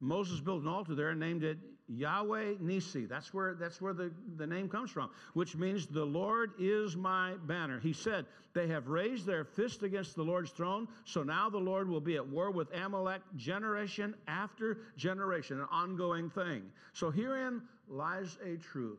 [0.00, 1.58] Moses built an altar there and named it
[1.88, 3.08] Yahweh Nissi.
[3.08, 7.34] That's where, that's where the, the name comes from, which means the Lord is my
[7.46, 7.80] banner.
[7.80, 11.88] He said, They have raised their fist against the Lord's throne, so now the Lord
[11.88, 16.62] will be at war with Amalek generation after generation, an ongoing thing.
[16.92, 18.98] So herein lies a truth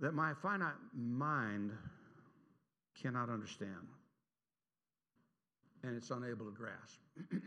[0.00, 1.72] that my finite mind
[3.00, 3.88] cannot understand,
[5.82, 6.98] and it's unable to grasp.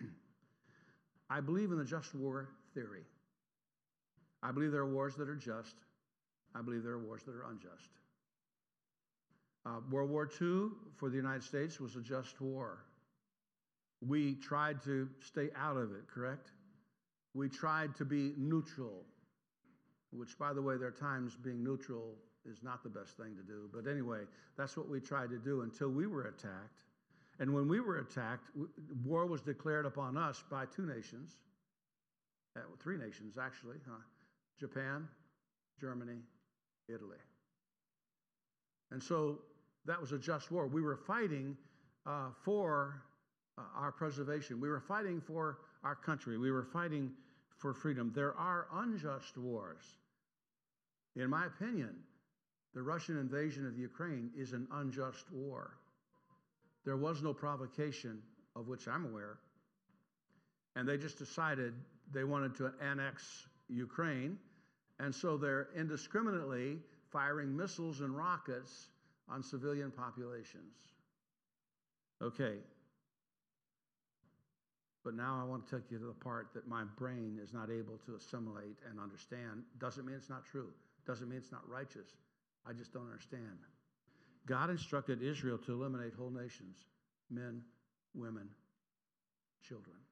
[1.29, 3.05] I believe in the just war theory.
[4.41, 5.75] I believe there are wars that are just.
[6.55, 7.89] I believe there are wars that are unjust.
[9.65, 12.79] Uh, World War II for the United States was a just war.
[14.05, 16.51] We tried to stay out of it, correct?
[17.33, 19.03] We tried to be neutral,
[20.11, 22.15] which, by the way, there are times being neutral
[22.45, 23.69] is not the best thing to do.
[23.73, 24.21] But anyway,
[24.57, 26.81] that's what we tried to do until we were attacked.
[27.39, 28.49] And when we were attacked,
[29.03, 31.37] war was declared upon us by two nations,
[32.55, 33.97] uh, three nations actually huh?
[34.59, 35.07] Japan,
[35.81, 36.19] Germany,
[36.87, 37.17] Italy.
[38.91, 39.39] And so
[39.85, 40.67] that was a just war.
[40.67, 41.57] We were fighting
[42.05, 43.01] uh, for
[43.57, 47.11] uh, our preservation, we were fighting for our country, we were fighting
[47.57, 48.11] for freedom.
[48.15, 49.83] There are unjust wars.
[51.15, 51.95] In my opinion,
[52.73, 55.77] the Russian invasion of Ukraine is an unjust war.
[56.85, 58.21] There was no provocation
[58.55, 59.37] of which I'm aware.
[60.75, 61.73] And they just decided
[62.11, 64.37] they wanted to annex Ukraine.
[64.99, 66.79] And so they're indiscriminately
[67.11, 68.87] firing missiles and rockets
[69.29, 70.73] on civilian populations.
[72.21, 72.57] Okay.
[75.03, 77.69] But now I want to take you to the part that my brain is not
[77.69, 79.63] able to assimilate and understand.
[79.79, 80.69] Doesn't mean it's not true,
[81.05, 82.07] doesn't mean it's not righteous.
[82.65, 83.59] I just don't understand.
[84.45, 86.77] God instructed Israel to eliminate whole nations
[87.29, 87.61] men,
[88.13, 88.47] women,
[89.67, 90.02] children.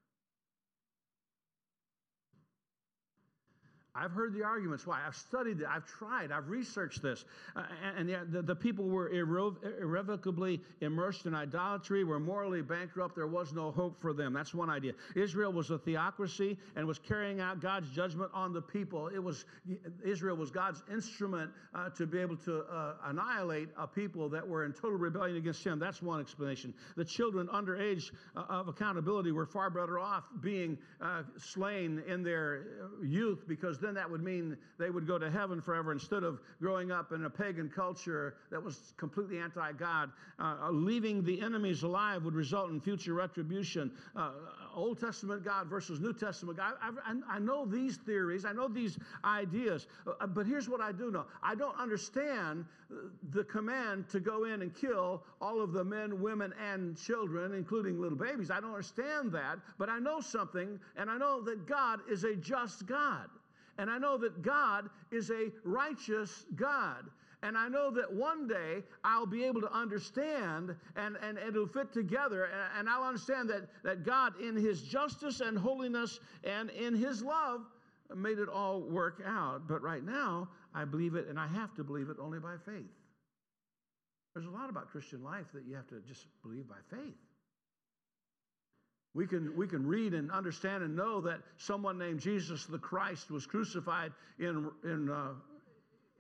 [3.93, 5.01] I've heard the arguments why.
[5.05, 5.67] I've studied it.
[5.69, 6.31] I've tried.
[6.31, 7.25] I've researched this.
[7.57, 7.63] Uh,
[7.97, 13.15] and, and the, the, people were irre- irrevocably immersed in idolatry, were morally bankrupt.
[13.15, 14.31] There was no hope for them.
[14.31, 14.93] That's one idea.
[15.13, 19.09] Israel was a theocracy and was carrying out God's judgment on the people.
[19.09, 19.43] It was
[20.05, 24.63] Israel was God's instrument uh, to be able to uh, annihilate a people that were
[24.63, 25.79] in total rebellion against Him.
[25.79, 26.73] That's one explanation.
[26.95, 32.23] The children under age uh, of accountability were far better off being uh, slain in
[32.23, 36.23] their uh, youth because then that would mean they would go to heaven forever instead
[36.23, 40.11] of growing up in a pagan culture that was completely anti God.
[40.39, 43.91] Uh, uh, leaving the enemies alive would result in future retribution.
[44.15, 44.31] Uh,
[44.73, 46.73] Old Testament God versus New Testament God.
[46.81, 50.91] I, I, I, know these theories, I know these ideas, uh, but here's what I
[50.91, 52.65] do know I don't understand
[53.31, 58.01] the command to go in and kill all of the men, women, and children, including
[58.01, 58.51] little babies.
[58.51, 62.35] I don't understand that, but I know something, and I know that God is a
[62.35, 63.29] just God.
[63.81, 67.09] And I know that God is a righteous God.
[67.41, 71.65] And I know that one day I'll be able to understand and, and, and it'll
[71.65, 72.43] fit together.
[72.43, 77.23] And, and I'll understand that, that God, in His justice and holiness and in His
[77.23, 77.61] love,
[78.15, 79.67] made it all work out.
[79.67, 82.85] But right now, I believe it, and I have to believe it only by faith.
[84.35, 87.15] There's a lot about Christian life that you have to just believe by faith.
[89.13, 93.29] We can, we can read and understand and know that someone named Jesus the Christ
[93.29, 95.33] was crucified in, in, uh,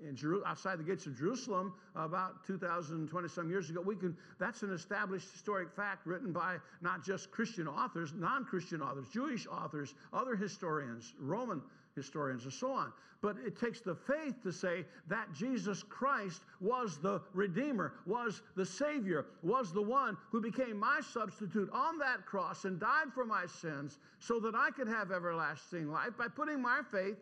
[0.05, 3.81] in Jeru- outside the gates of Jerusalem about 2,020 some years ago.
[3.81, 8.81] We can, that's an established historic fact written by not just Christian authors, non Christian
[8.81, 11.61] authors, Jewish authors, other historians, Roman
[11.95, 12.91] historians, and so on.
[13.21, 18.65] But it takes the faith to say that Jesus Christ was the Redeemer, was the
[18.65, 23.45] Savior, was the one who became my substitute on that cross and died for my
[23.45, 27.17] sins so that I could have everlasting life by putting my faith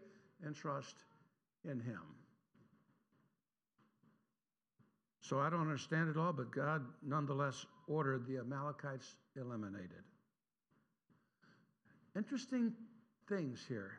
[0.46, 0.96] and trust
[1.66, 2.02] in Him.
[5.22, 10.04] So I don't understand it all, but God nonetheless ordered the Amalekites eliminated.
[12.16, 12.74] Interesting
[13.28, 13.92] things here.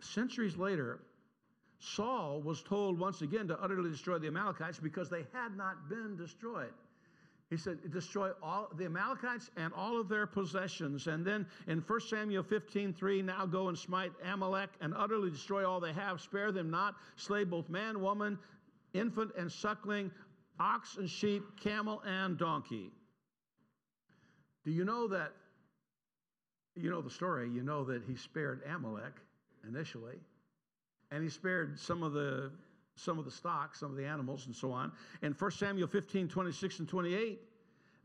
[0.00, 1.00] Centuries later,
[1.80, 6.16] Saul was told once again to utterly destroy the Amalekites because they had not been
[6.16, 6.72] destroyed.
[7.50, 11.06] He said, destroy all the Amalekites and all of their possessions.
[11.06, 15.66] And then in 1 Samuel 15, 3, now go and smite Amalek and utterly destroy
[15.66, 16.20] all they have.
[16.20, 16.96] Spare them not.
[17.16, 18.38] Slay both man, woman,
[18.92, 20.10] infant and suckling,
[20.60, 22.90] ox and sheep, camel and donkey.
[24.64, 25.32] Do you know that?
[26.74, 27.48] You know the story.
[27.48, 29.14] You know that he spared Amalek
[29.66, 30.16] initially,
[31.10, 32.50] and he spared some of the
[32.96, 34.90] some of the stock, some of the animals, and so on.
[35.22, 37.38] In 1 Samuel 15, 26 and 28,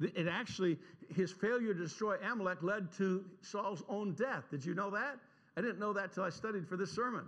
[0.01, 0.77] it actually,
[1.15, 4.43] his failure to destroy Amalek led to Saul's own death.
[4.51, 5.17] Did you know that?
[5.57, 7.25] I didn't know that till I studied for this sermon.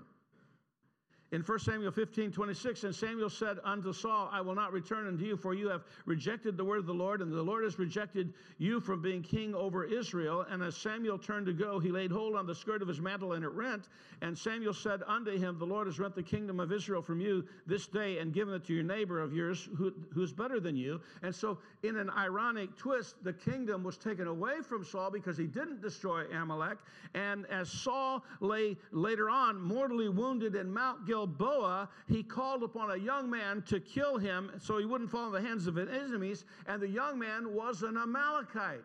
[1.32, 5.26] In 1 Samuel 15, 26, and Samuel said unto Saul, I will not return unto
[5.26, 8.32] you, for you have rejected the word of the Lord, and the Lord has rejected
[8.60, 10.46] you from being king over Israel.
[10.48, 13.34] And as Samuel turned to go, he laid hold on the skirt of his mantle,
[13.34, 13.90] and it rent.
[14.22, 17.44] And Samuel said unto him, The Lord has rent the kingdom of Israel from you
[17.66, 20.76] this day, and given it to your neighbor of yours, who, who is better than
[20.76, 21.02] you.
[21.24, 25.48] And so, in an ironic twist, the kingdom was taken away from Saul because he
[25.48, 26.78] didn't destroy Amalek.
[27.16, 32.92] And as Saul lay later on mortally wounded in Mount Gilboa, Gilboa, he called upon
[32.92, 35.88] a young man to kill him so he wouldn't fall in the hands of his
[35.88, 38.82] enemies, and the young man was an Amalekite.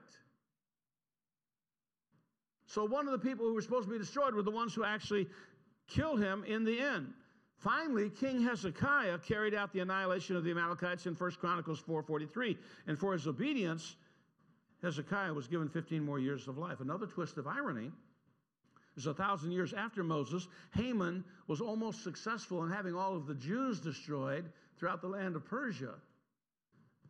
[2.66, 4.85] So one of the people who were supposed to be destroyed were the ones who
[4.85, 5.28] actually
[5.89, 7.12] killed him in the end.
[7.57, 12.57] Finally, King Hezekiah carried out the annihilation of the Amalekites in 1 Chronicles 4:43,
[12.87, 13.97] and for his obedience,
[14.83, 16.81] Hezekiah was given 15 more years of life.
[16.81, 17.91] Another twist of irony
[18.97, 23.34] is a thousand years after Moses, Haman was almost successful in having all of the
[23.34, 25.95] Jews destroyed throughout the land of Persia.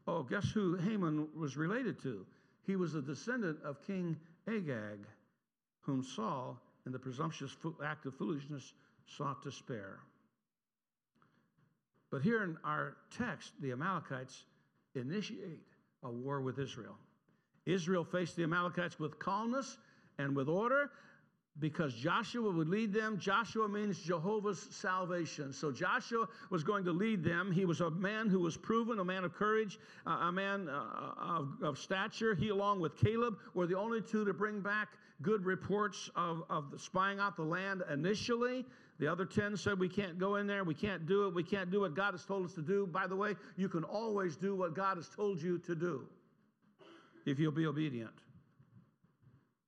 [0.06, 2.26] Oh, guess who Haman was related to?
[2.66, 4.16] He was a descendant of King
[4.48, 5.06] Agag,
[5.80, 8.74] whom Saul, in the presumptuous act of foolishness,
[9.06, 10.00] sought to spare.
[12.10, 14.44] But here in our text, the Amalekites
[14.94, 15.66] initiate
[16.02, 16.96] a war with Israel.
[17.66, 19.78] Israel faced the Amalekites with calmness
[20.18, 20.90] and with order,
[21.58, 23.18] because Joshua would lead them.
[23.18, 25.52] Joshua means Jehovah's salvation.
[25.52, 27.52] So Joshua was going to lead them.
[27.52, 31.12] He was a man who was proven, a man of courage, uh, a man uh,
[31.18, 32.34] of, of, stature.
[32.34, 34.88] He, along with Caleb, were the only two to bring back
[35.22, 38.64] good reports of, of spying out the land initially.
[38.98, 40.62] The other 10 said, We can't go in there.
[40.64, 41.34] We can't do it.
[41.34, 42.86] We can't do what God has told us to do.
[42.86, 46.06] By the way, you can always do what God has told you to do
[47.26, 48.12] if you'll be obedient.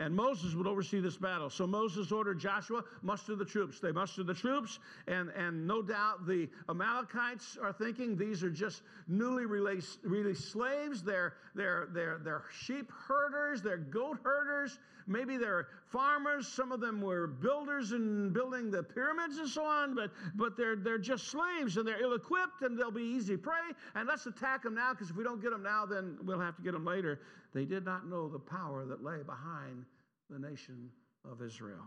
[0.03, 1.49] And Moses would oversee this battle.
[1.49, 3.79] So Moses ordered Joshua, muster the troops.
[3.79, 8.83] They mustered the troops, and, and no doubt the Amalekites are thinking these are just
[9.07, 11.05] newly released, released slaves.
[11.05, 16.47] They're, they're, they're, they're sheep herders, they're goat herders, maybe they're farmers.
[16.49, 20.77] Some of them were builders and building the pyramids and so on, but, but they're,
[20.77, 23.73] they're just slaves and they're ill equipped and they'll be easy prey.
[23.95, 26.57] And let's attack them now because if we don't get them now, then we'll have
[26.57, 27.21] to get them later.
[27.55, 29.85] They did not know the power that lay behind
[30.31, 30.91] the nation
[31.31, 31.87] of Israel.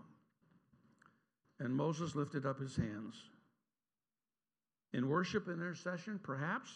[1.59, 3.15] And Moses lifted up his hands.
[4.93, 6.69] In worship and intercession, perhaps,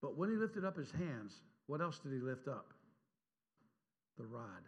[0.00, 2.72] but when he lifted up his hands, what else did he lift up?
[4.16, 4.64] The rod.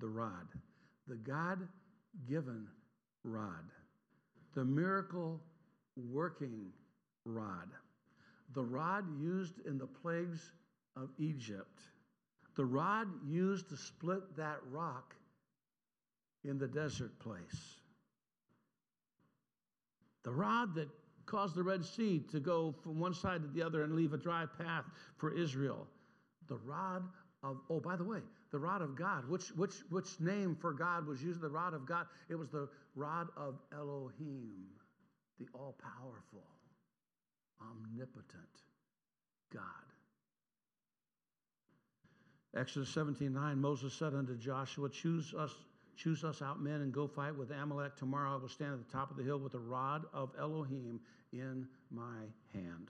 [0.00, 0.48] The rod.
[1.08, 1.66] The God
[2.28, 2.66] given
[3.24, 3.70] rod.
[4.54, 5.40] The miracle
[5.96, 6.72] working
[7.24, 7.68] rod.
[8.54, 10.52] The rod used in the plagues
[10.96, 11.82] of Egypt
[12.56, 15.14] the rod used to split that rock
[16.42, 17.76] in the desert place.
[20.24, 20.88] The rod that
[21.26, 24.16] caused the Red Sea to go from one side to the other and leave a
[24.16, 24.84] dry path
[25.18, 25.86] for Israel.
[26.48, 27.04] The rod
[27.42, 28.20] of, oh, by the way,
[28.50, 29.28] the rod of God.
[29.28, 31.40] Which, which, which name for God was used?
[31.40, 32.06] The rod of God.
[32.28, 34.66] It was the rod of Elohim,
[35.38, 36.46] the all powerful,
[37.60, 38.62] omnipotent
[39.52, 39.62] God.
[42.56, 45.54] Exodus 17 9, Moses said unto Joshua, Choose us,
[45.96, 47.96] choose us out men and go fight with Amalek.
[47.96, 51.00] Tomorrow I will stand at the top of the hill with the rod of Elohim
[51.32, 52.24] in my
[52.54, 52.88] hand.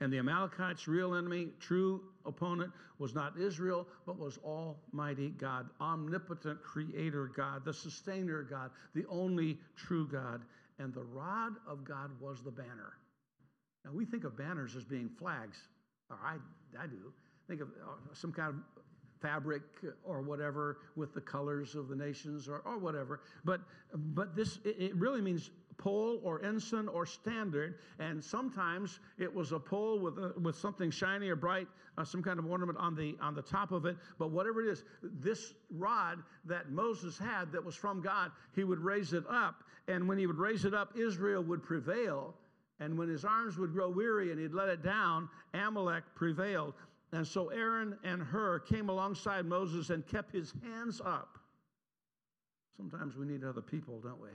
[0.00, 6.62] And the Amalekites' real enemy, true opponent, was not Israel, but was Almighty God, omnipotent
[6.62, 10.42] creator God, the sustainer God, the only true God.
[10.78, 12.94] And the rod of God was the banner.
[13.84, 15.58] Now we think of banners as being flags,
[16.08, 16.36] or I,
[16.82, 17.12] I do.
[17.46, 18.82] Think of uh, some kind of
[19.20, 19.62] fabric
[20.02, 23.20] or whatever with the colors of the nations or, or whatever.
[23.44, 23.60] But,
[23.94, 27.76] but this, it really means pole or ensign or standard.
[27.98, 31.66] And sometimes it was a pole with, a, with something shiny or bright,
[31.96, 33.96] uh, some kind of ornament on the, on the top of it.
[34.18, 38.80] But whatever it is, this rod that Moses had that was from God, he would
[38.80, 39.64] raise it up.
[39.88, 42.34] And when he would raise it up, Israel would prevail.
[42.78, 46.74] And when his arms would grow weary and he'd let it down, Amalek prevailed.
[47.12, 51.38] And so Aaron and Hur came alongside Moses and kept his hands up.
[52.76, 54.28] Sometimes we need other people, don't we,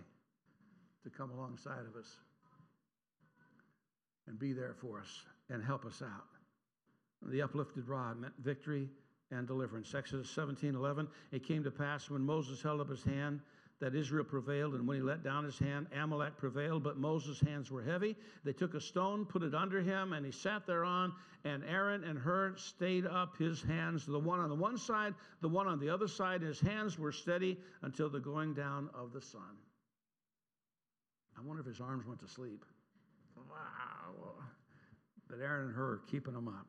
[1.05, 2.17] to come alongside of us
[4.27, 6.25] and be there for us and help us out.
[7.31, 8.89] The uplifted rod meant victory
[9.31, 9.93] and deliverance.
[9.93, 11.07] Exodus 17 11.
[11.31, 13.39] It came to pass when Moses held up his hand
[13.79, 17.69] that Israel prevailed, and when he let down his hand, Amalek prevailed, but Moses' hands
[17.69, 18.15] were heavy.
[18.43, 22.17] They took a stone, put it under him, and he sat thereon, and Aaron and
[22.17, 25.89] Hur stayed up his hands, the one on the one side, the one on the
[25.89, 26.41] other side.
[26.41, 29.57] His hands were steady until the going down of the sun.
[31.37, 32.65] I wonder if his arms went to sleep.
[33.37, 34.33] Wow.
[35.29, 36.67] But Aaron and Hur are keeping them up.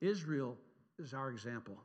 [0.00, 0.56] Israel
[0.98, 1.76] is our example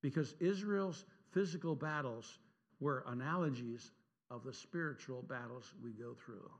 [0.00, 2.38] because Israel's physical battles
[2.80, 3.90] were analogies
[4.30, 6.50] of the spiritual battles we go through.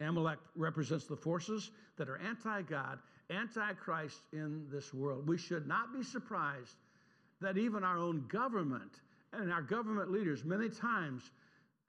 [0.00, 2.98] Amalek represents the forces that are anti God,
[3.30, 5.28] anti Christ in this world.
[5.28, 6.76] We should not be surprised
[7.40, 9.00] that even our own government
[9.32, 11.30] and our government leaders many times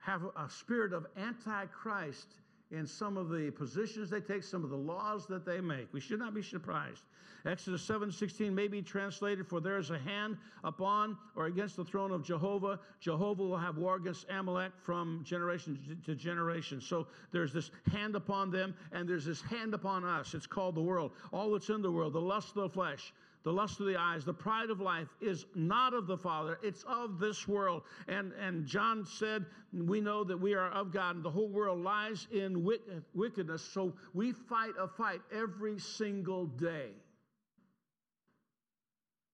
[0.04, 2.26] have a spirit of antichrist
[2.70, 5.88] in some of the positions they take, some of the laws that they make.
[5.92, 7.04] We should not be surprised.
[7.46, 11.84] Exodus 7 16 may be translated, For there is a hand upon or against the
[11.84, 12.80] throne of Jehovah.
[13.00, 16.80] Jehovah will have war against Amalek from generation to generation.
[16.80, 20.34] So there's this hand upon them, and there's this hand upon us.
[20.34, 21.12] It's called the world.
[21.32, 23.12] All that's in the world, the lust of the flesh,
[23.44, 26.82] the lust of the eyes, the pride of life is not of the Father, it's
[26.84, 27.82] of this world.
[28.08, 31.80] And, and John said, We know that we are of God, and the whole world
[31.80, 32.66] lies in
[33.12, 33.62] wickedness.
[33.62, 36.88] So we fight a fight every single day.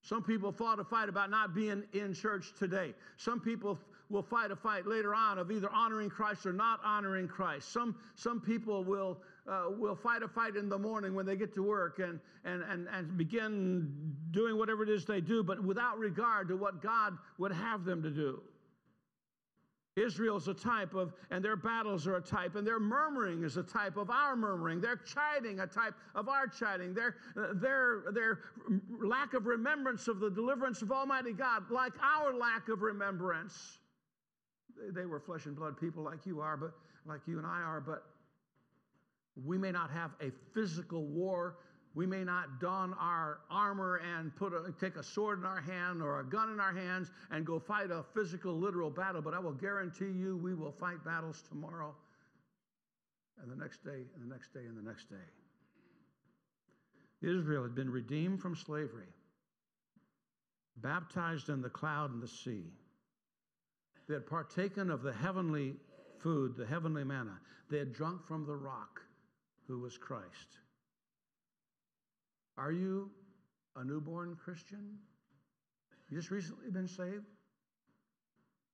[0.03, 2.95] Some people fought a fight about not being in church today.
[3.17, 7.29] Some people will fight a fight later on of either honoring Christ or not honoring
[7.29, 7.73] Christ.
[7.73, 9.19] Some, some people will,
[9.51, 12.63] uh, will fight a fight in the morning when they get to work and, and,
[12.63, 13.93] and, and begin
[14.31, 18.03] doing whatever it is they do, but without regard to what God would have them
[18.03, 18.41] to do.
[19.97, 23.57] Israel is a type of, and their battles are a type, and their murmuring is
[23.57, 24.81] a type of our murmuring.
[24.81, 26.95] Their chiding, a type of our chiding.
[26.95, 27.17] Their,
[27.55, 28.39] their, their
[29.03, 33.79] lack of remembrance of the deliverance of Almighty God, like our lack of remembrance.
[34.95, 36.71] They were flesh and blood people like you are, but
[37.05, 38.05] like you and I are, but
[39.37, 41.57] we may not have a physical war
[41.95, 46.01] We may not don our armor and put a, take a sword in our hand
[46.01, 49.41] or a gun in our hands and go fight a physical, literal battle, but I
[49.41, 51.95] will guarantee you we will fight battles tomorrow
[53.43, 55.17] and the next day and the next day and the next day.
[57.23, 59.09] Israel had been redeemed from slavery,
[60.77, 62.65] baptized in the cloud and the sea.
[64.09, 65.75] They had partaken of the heavenly
[66.19, 67.39] food, the heavenly manna.
[67.69, 69.03] They had drunk from the rock,
[69.67, 70.59] who was Christ.
[72.57, 73.11] Are you
[73.77, 74.99] a newborn Christian?
[76.11, 77.27] You just recently been saved?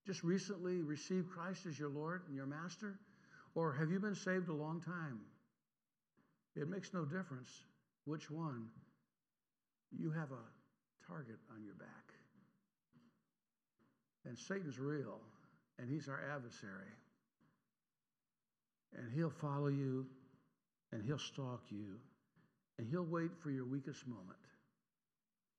[0.06, 2.98] Just recently received Christ as your Lord and your Master?
[3.54, 5.20] Or have you been saved a long time?
[6.54, 7.50] It makes no difference
[8.04, 8.66] which one.
[9.90, 12.12] You have a target on your back.
[14.24, 15.20] And Satan's real,
[15.78, 16.90] and he's our adversary.
[18.96, 20.06] And he'll follow you,
[20.96, 22.00] and he'll stalk you,
[22.78, 24.38] and he'll wait for your weakest moment,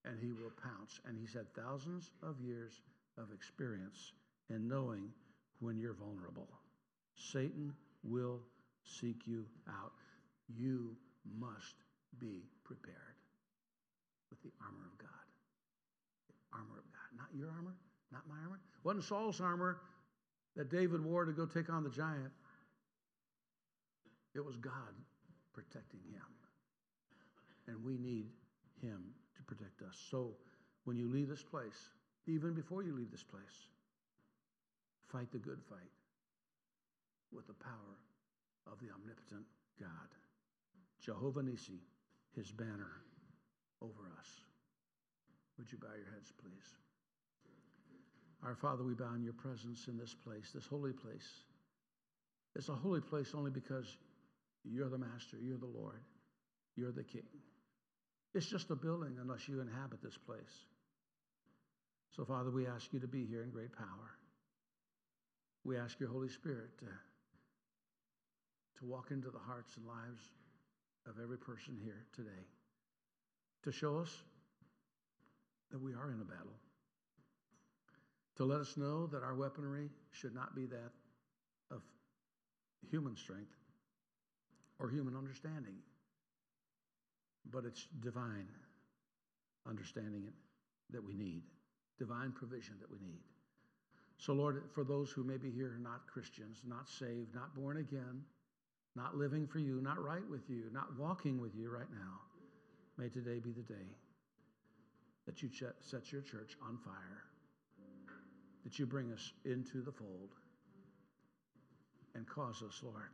[0.04, 1.00] and he will pounce.
[1.06, 2.82] And he's had thousands of years
[3.20, 4.14] of experience
[4.50, 5.10] in knowing
[5.60, 6.48] when you're vulnerable.
[7.14, 7.72] Satan
[8.04, 8.40] will
[8.84, 9.92] seek you out.
[10.48, 10.98] You
[11.40, 11.76] must
[12.20, 12.96] be prepared
[14.32, 15.28] with the armor of God.
[16.30, 17.16] The armor of God.
[17.16, 17.76] Not your armor,
[18.12, 18.60] not my armor.
[18.84, 19.82] Wasn't Saul's armor
[20.56, 22.32] that David wore to go take on the giant.
[24.34, 24.74] It was God
[25.58, 26.30] protecting him.
[27.66, 28.30] And we need
[28.80, 29.02] him
[29.36, 29.98] to protect us.
[30.12, 30.38] So
[30.86, 31.98] when you leave this place,
[32.28, 33.66] even before you leave this place,
[35.12, 35.90] fight the good fight
[37.34, 37.98] with the power
[38.72, 39.46] of the omnipotent
[39.80, 40.10] God.
[41.02, 41.82] Jehovah Nissi,
[42.36, 43.02] his banner
[43.82, 44.30] over us.
[45.58, 46.70] Would you bow your heads, please?
[48.44, 51.28] Our Father, we bow in your presence in this place, this holy place.
[52.56, 53.98] It's a holy place only because
[54.72, 56.02] you're the master, you're the Lord,
[56.76, 57.28] you're the king.
[58.34, 60.66] It's just a building unless you inhabit this place.
[62.16, 64.18] So, Father, we ask you to be here in great power.
[65.64, 66.86] We ask your Holy Spirit to,
[68.80, 70.22] to walk into the hearts and lives
[71.08, 72.46] of every person here today
[73.64, 74.22] to show us
[75.72, 76.56] that we are in a battle,
[78.38, 80.92] to let us know that our weaponry should not be that
[81.72, 81.82] of
[82.90, 83.57] human strength
[84.80, 85.76] or human understanding,
[87.52, 88.48] but it's divine
[89.68, 90.24] understanding
[90.92, 91.42] that we need,
[91.98, 93.22] divine provision that we need.
[94.18, 98.24] So, Lord, for those who may be here not Christians, not saved, not born again,
[98.96, 102.20] not living for you, not right with you, not walking with you right now,
[102.98, 103.96] may today be the day
[105.28, 105.50] that you
[105.82, 107.24] set your church on fire,
[108.64, 110.32] that you bring us into the fold
[112.16, 113.12] and cause us, Lord,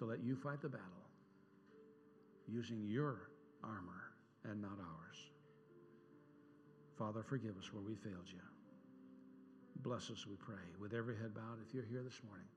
[0.00, 1.04] to let you fight the battle
[2.48, 3.28] using your
[3.62, 4.12] armor
[4.44, 5.18] and not ours.
[6.98, 8.40] Father, forgive us where we failed you.
[9.82, 11.60] Bless us, we pray, with every head bowed.
[11.66, 12.48] If you're here this morning,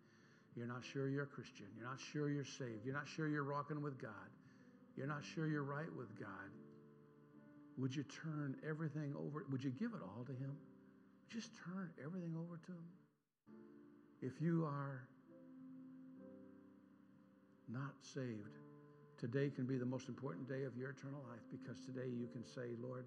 [0.55, 1.67] you're not sure you're a Christian.
[1.77, 2.85] You're not sure you're saved.
[2.85, 4.31] You're not sure you're rocking with God.
[4.95, 6.51] You're not sure you're right with God.
[7.77, 9.45] Would you turn everything over?
[9.51, 10.55] Would you give it all to Him?
[11.29, 12.87] Just turn everything over to Him.
[14.21, 15.07] If you are
[17.69, 18.57] not saved,
[19.17, 22.45] today can be the most important day of your eternal life because today you can
[22.45, 23.05] say, Lord,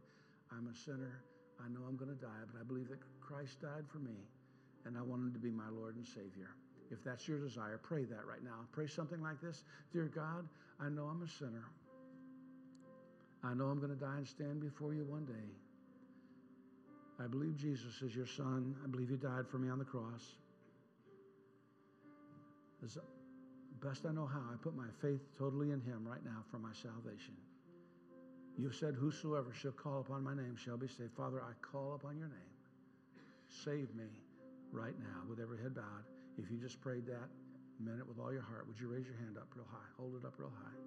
[0.52, 1.22] I'm a sinner.
[1.64, 4.16] I know I'm going to die, but I believe that Christ died for me,
[4.84, 6.50] and I want Him to be my Lord and Savior.
[6.90, 8.66] If that's your desire, pray that right now.
[8.72, 10.48] Pray something like this Dear God,
[10.80, 11.64] I know I'm a sinner.
[13.42, 15.48] I know I'm going to die and stand before you one day.
[17.22, 18.74] I believe Jesus is your son.
[18.84, 20.36] I believe he died for me on the cross.
[23.83, 26.72] Best I know how, I put my faith totally in him right now for my
[26.72, 27.35] salvation.
[28.57, 31.12] You've said, Whosoever shall call upon my name shall be saved.
[31.16, 32.55] Father, I call upon your name.
[33.49, 34.09] Save me
[34.72, 36.05] right now with every head bowed.
[36.39, 37.29] If you just prayed that,
[37.79, 39.89] meant it with all your heart, would you raise your hand up real high?
[39.99, 40.79] Hold it up real high.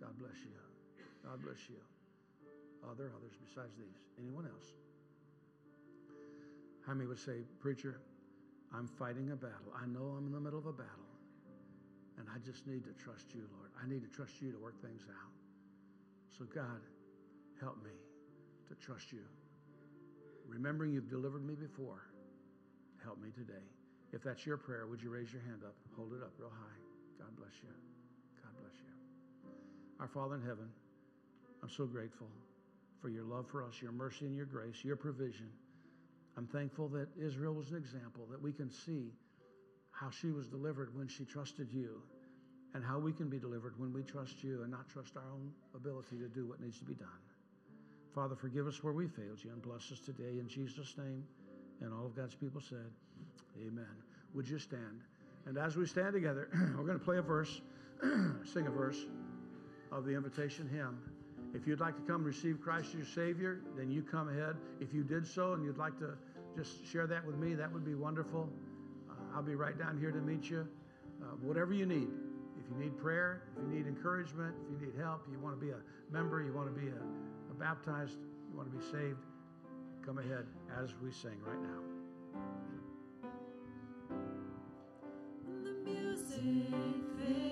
[0.00, 0.56] God bless you.
[1.24, 1.76] God bless you.
[2.88, 4.00] Are there others besides these?
[4.18, 4.72] Anyone else?
[6.86, 8.00] How many would say, Preacher,
[8.72, 9.72] I'm fighting a battle.
[9.76, 11.09] I know I'm in the middle of a battle.
[12.20, 13.72] And I just need to trust you, Lord.
[13.80, 15.32] I need to trust you to work things out.
[16.36, 16.84] So, God,
[17.58, 17.96] help me
[18.68, 19.24] to trust you.
[20.46, 22.12] Remembering you've delivered me before,
[23.02, 23.64] help me today.
[24.12, 25.74] If that's your prayer, would you raise your hand up?
[25.96, 26.80] Hold it up real high.
[27.18, 27.72] God bless you.
[28.44, 29.50] God bless you.
[29.98, 30.68] Our Father in heaven,
[31.62, 32.28] I'm so grateful
[33.00, 35.48] for your love for us, your mercy and your grace, your provision.
[36.36, 39.12] I'm thankful that Israel was an example, that we can see
[40.00, 42.02] how she was delivered when she trusted you.
[42.74, 45.50] and how we can be delivered when we trust you and not trust our own
[45.74, 47.08] ability to do what needs to be done.
[48.14, 51.24] Father, forgive us where we failed you and bless us today in Jesus' name.
[51.80, 52.90] And all of God's people said,
[53.60, 53.90] Amen.
[54.34, 55.00] Would you stand?
[55.46, 57.60] And as we stand together, we're going to play a verse,
[58.44, 59.04] sing a verse
[59.90, 60.98] of the invitation hymn.
[61.54, 64.54] If you'd like to come receive Christ as your Savior, then you come ahead.
[64.80, 66.12] If you did so and you'd like to
[66.56, 68.48] just share that with me, that would be wonderful.
[69.34, 70.66] I'll be right down here to meet you.
[71.22, 72.08] Uh, whatever you need.
[72.58, 75.64] If you need prayer, if you need encouragement, if you need help, you want to
[75.64, 75.78] be a
[76.12, 77.00] member, you want to be a,
[77.50, 78.18] a baptized,
[78.50, 79.24] you want to be saved,
[80.04, 80.46] come ahead
[80.82, 81.80] as we sing right now.
[85.64, 86.40] The music
[87.18, 87.49] fades,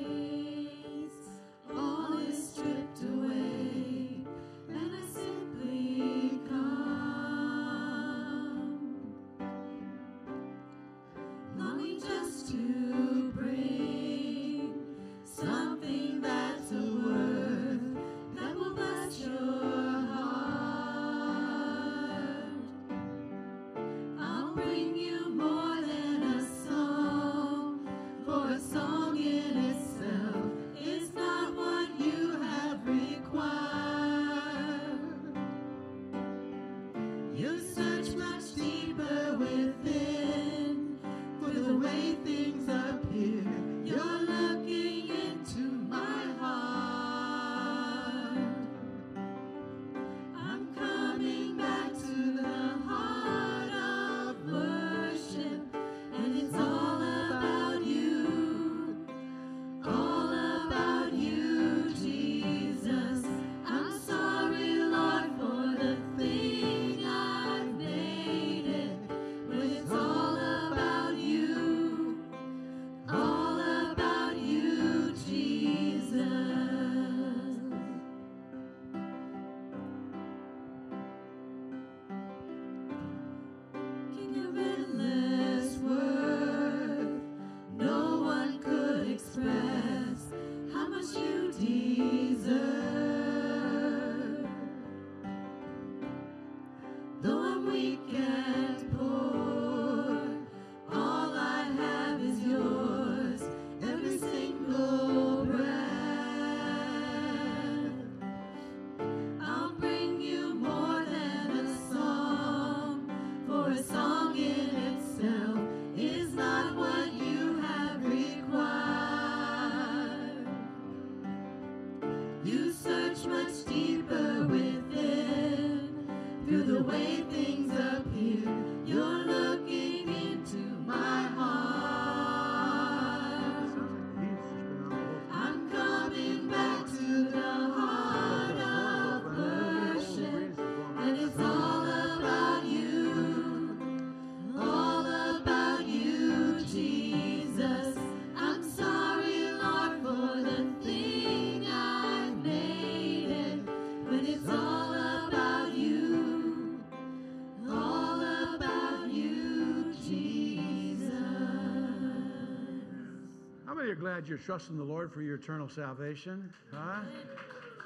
[164.19, 166.53] glad you're trusting the Lord for your eternal salvation?
[166.73, 167.03] Huh?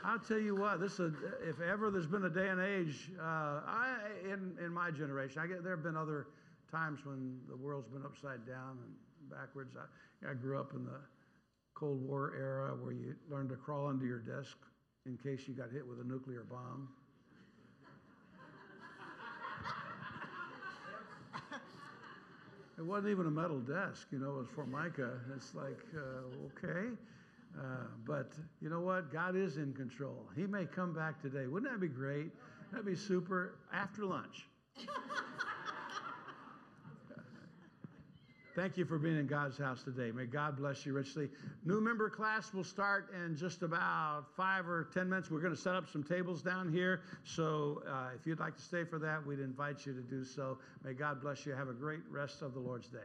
[0.02, 0.80] I'll tell you what.
[0.80, 1.12] This is,
[1.46, 5.46] if ever there's been a day and age, uh, I in in my generation, I
[5.46, 6.28] get there have been other
[6.70, 9.76] times when the world's been upside down and backwards.
[9.76, 11.00] I, I grew up in the
[11.74, 14.56] Cold War era where you learned to crawl under your desk
[15.04, 16.88] in case you got hit with a nuclear bomb.
[22.82, 25.12] It wasn't even a metal desk, you know, it was Formica.
[25.36, 26.88] It's like, uh, okay.
[27.56, 27.62] Uh,
[28.04, 29.12] but you know what?
[29.12, 30.26] God is in control.
[30.34, 31.46] He may come back today.
[31.46, 32.32] Wouldn't that be great?
[32.72, 34.48] That'd be super after lunch.
[38.54, 40.10] Thank you for being in God's house today.
[40.10, 41.30] May God bless you richly.
[41.64, 45.30] New member class will start in just about five or ten minutes.
[45.30, 47.00] We're going to set up some tables down here.
[47.24, 50.58] So uh, if you'd like to stay for that, we'd invite you to do so.
[50.84, 51.52] May God bless you.
[51.52, 52.98] Have a great rest of the Lord's day.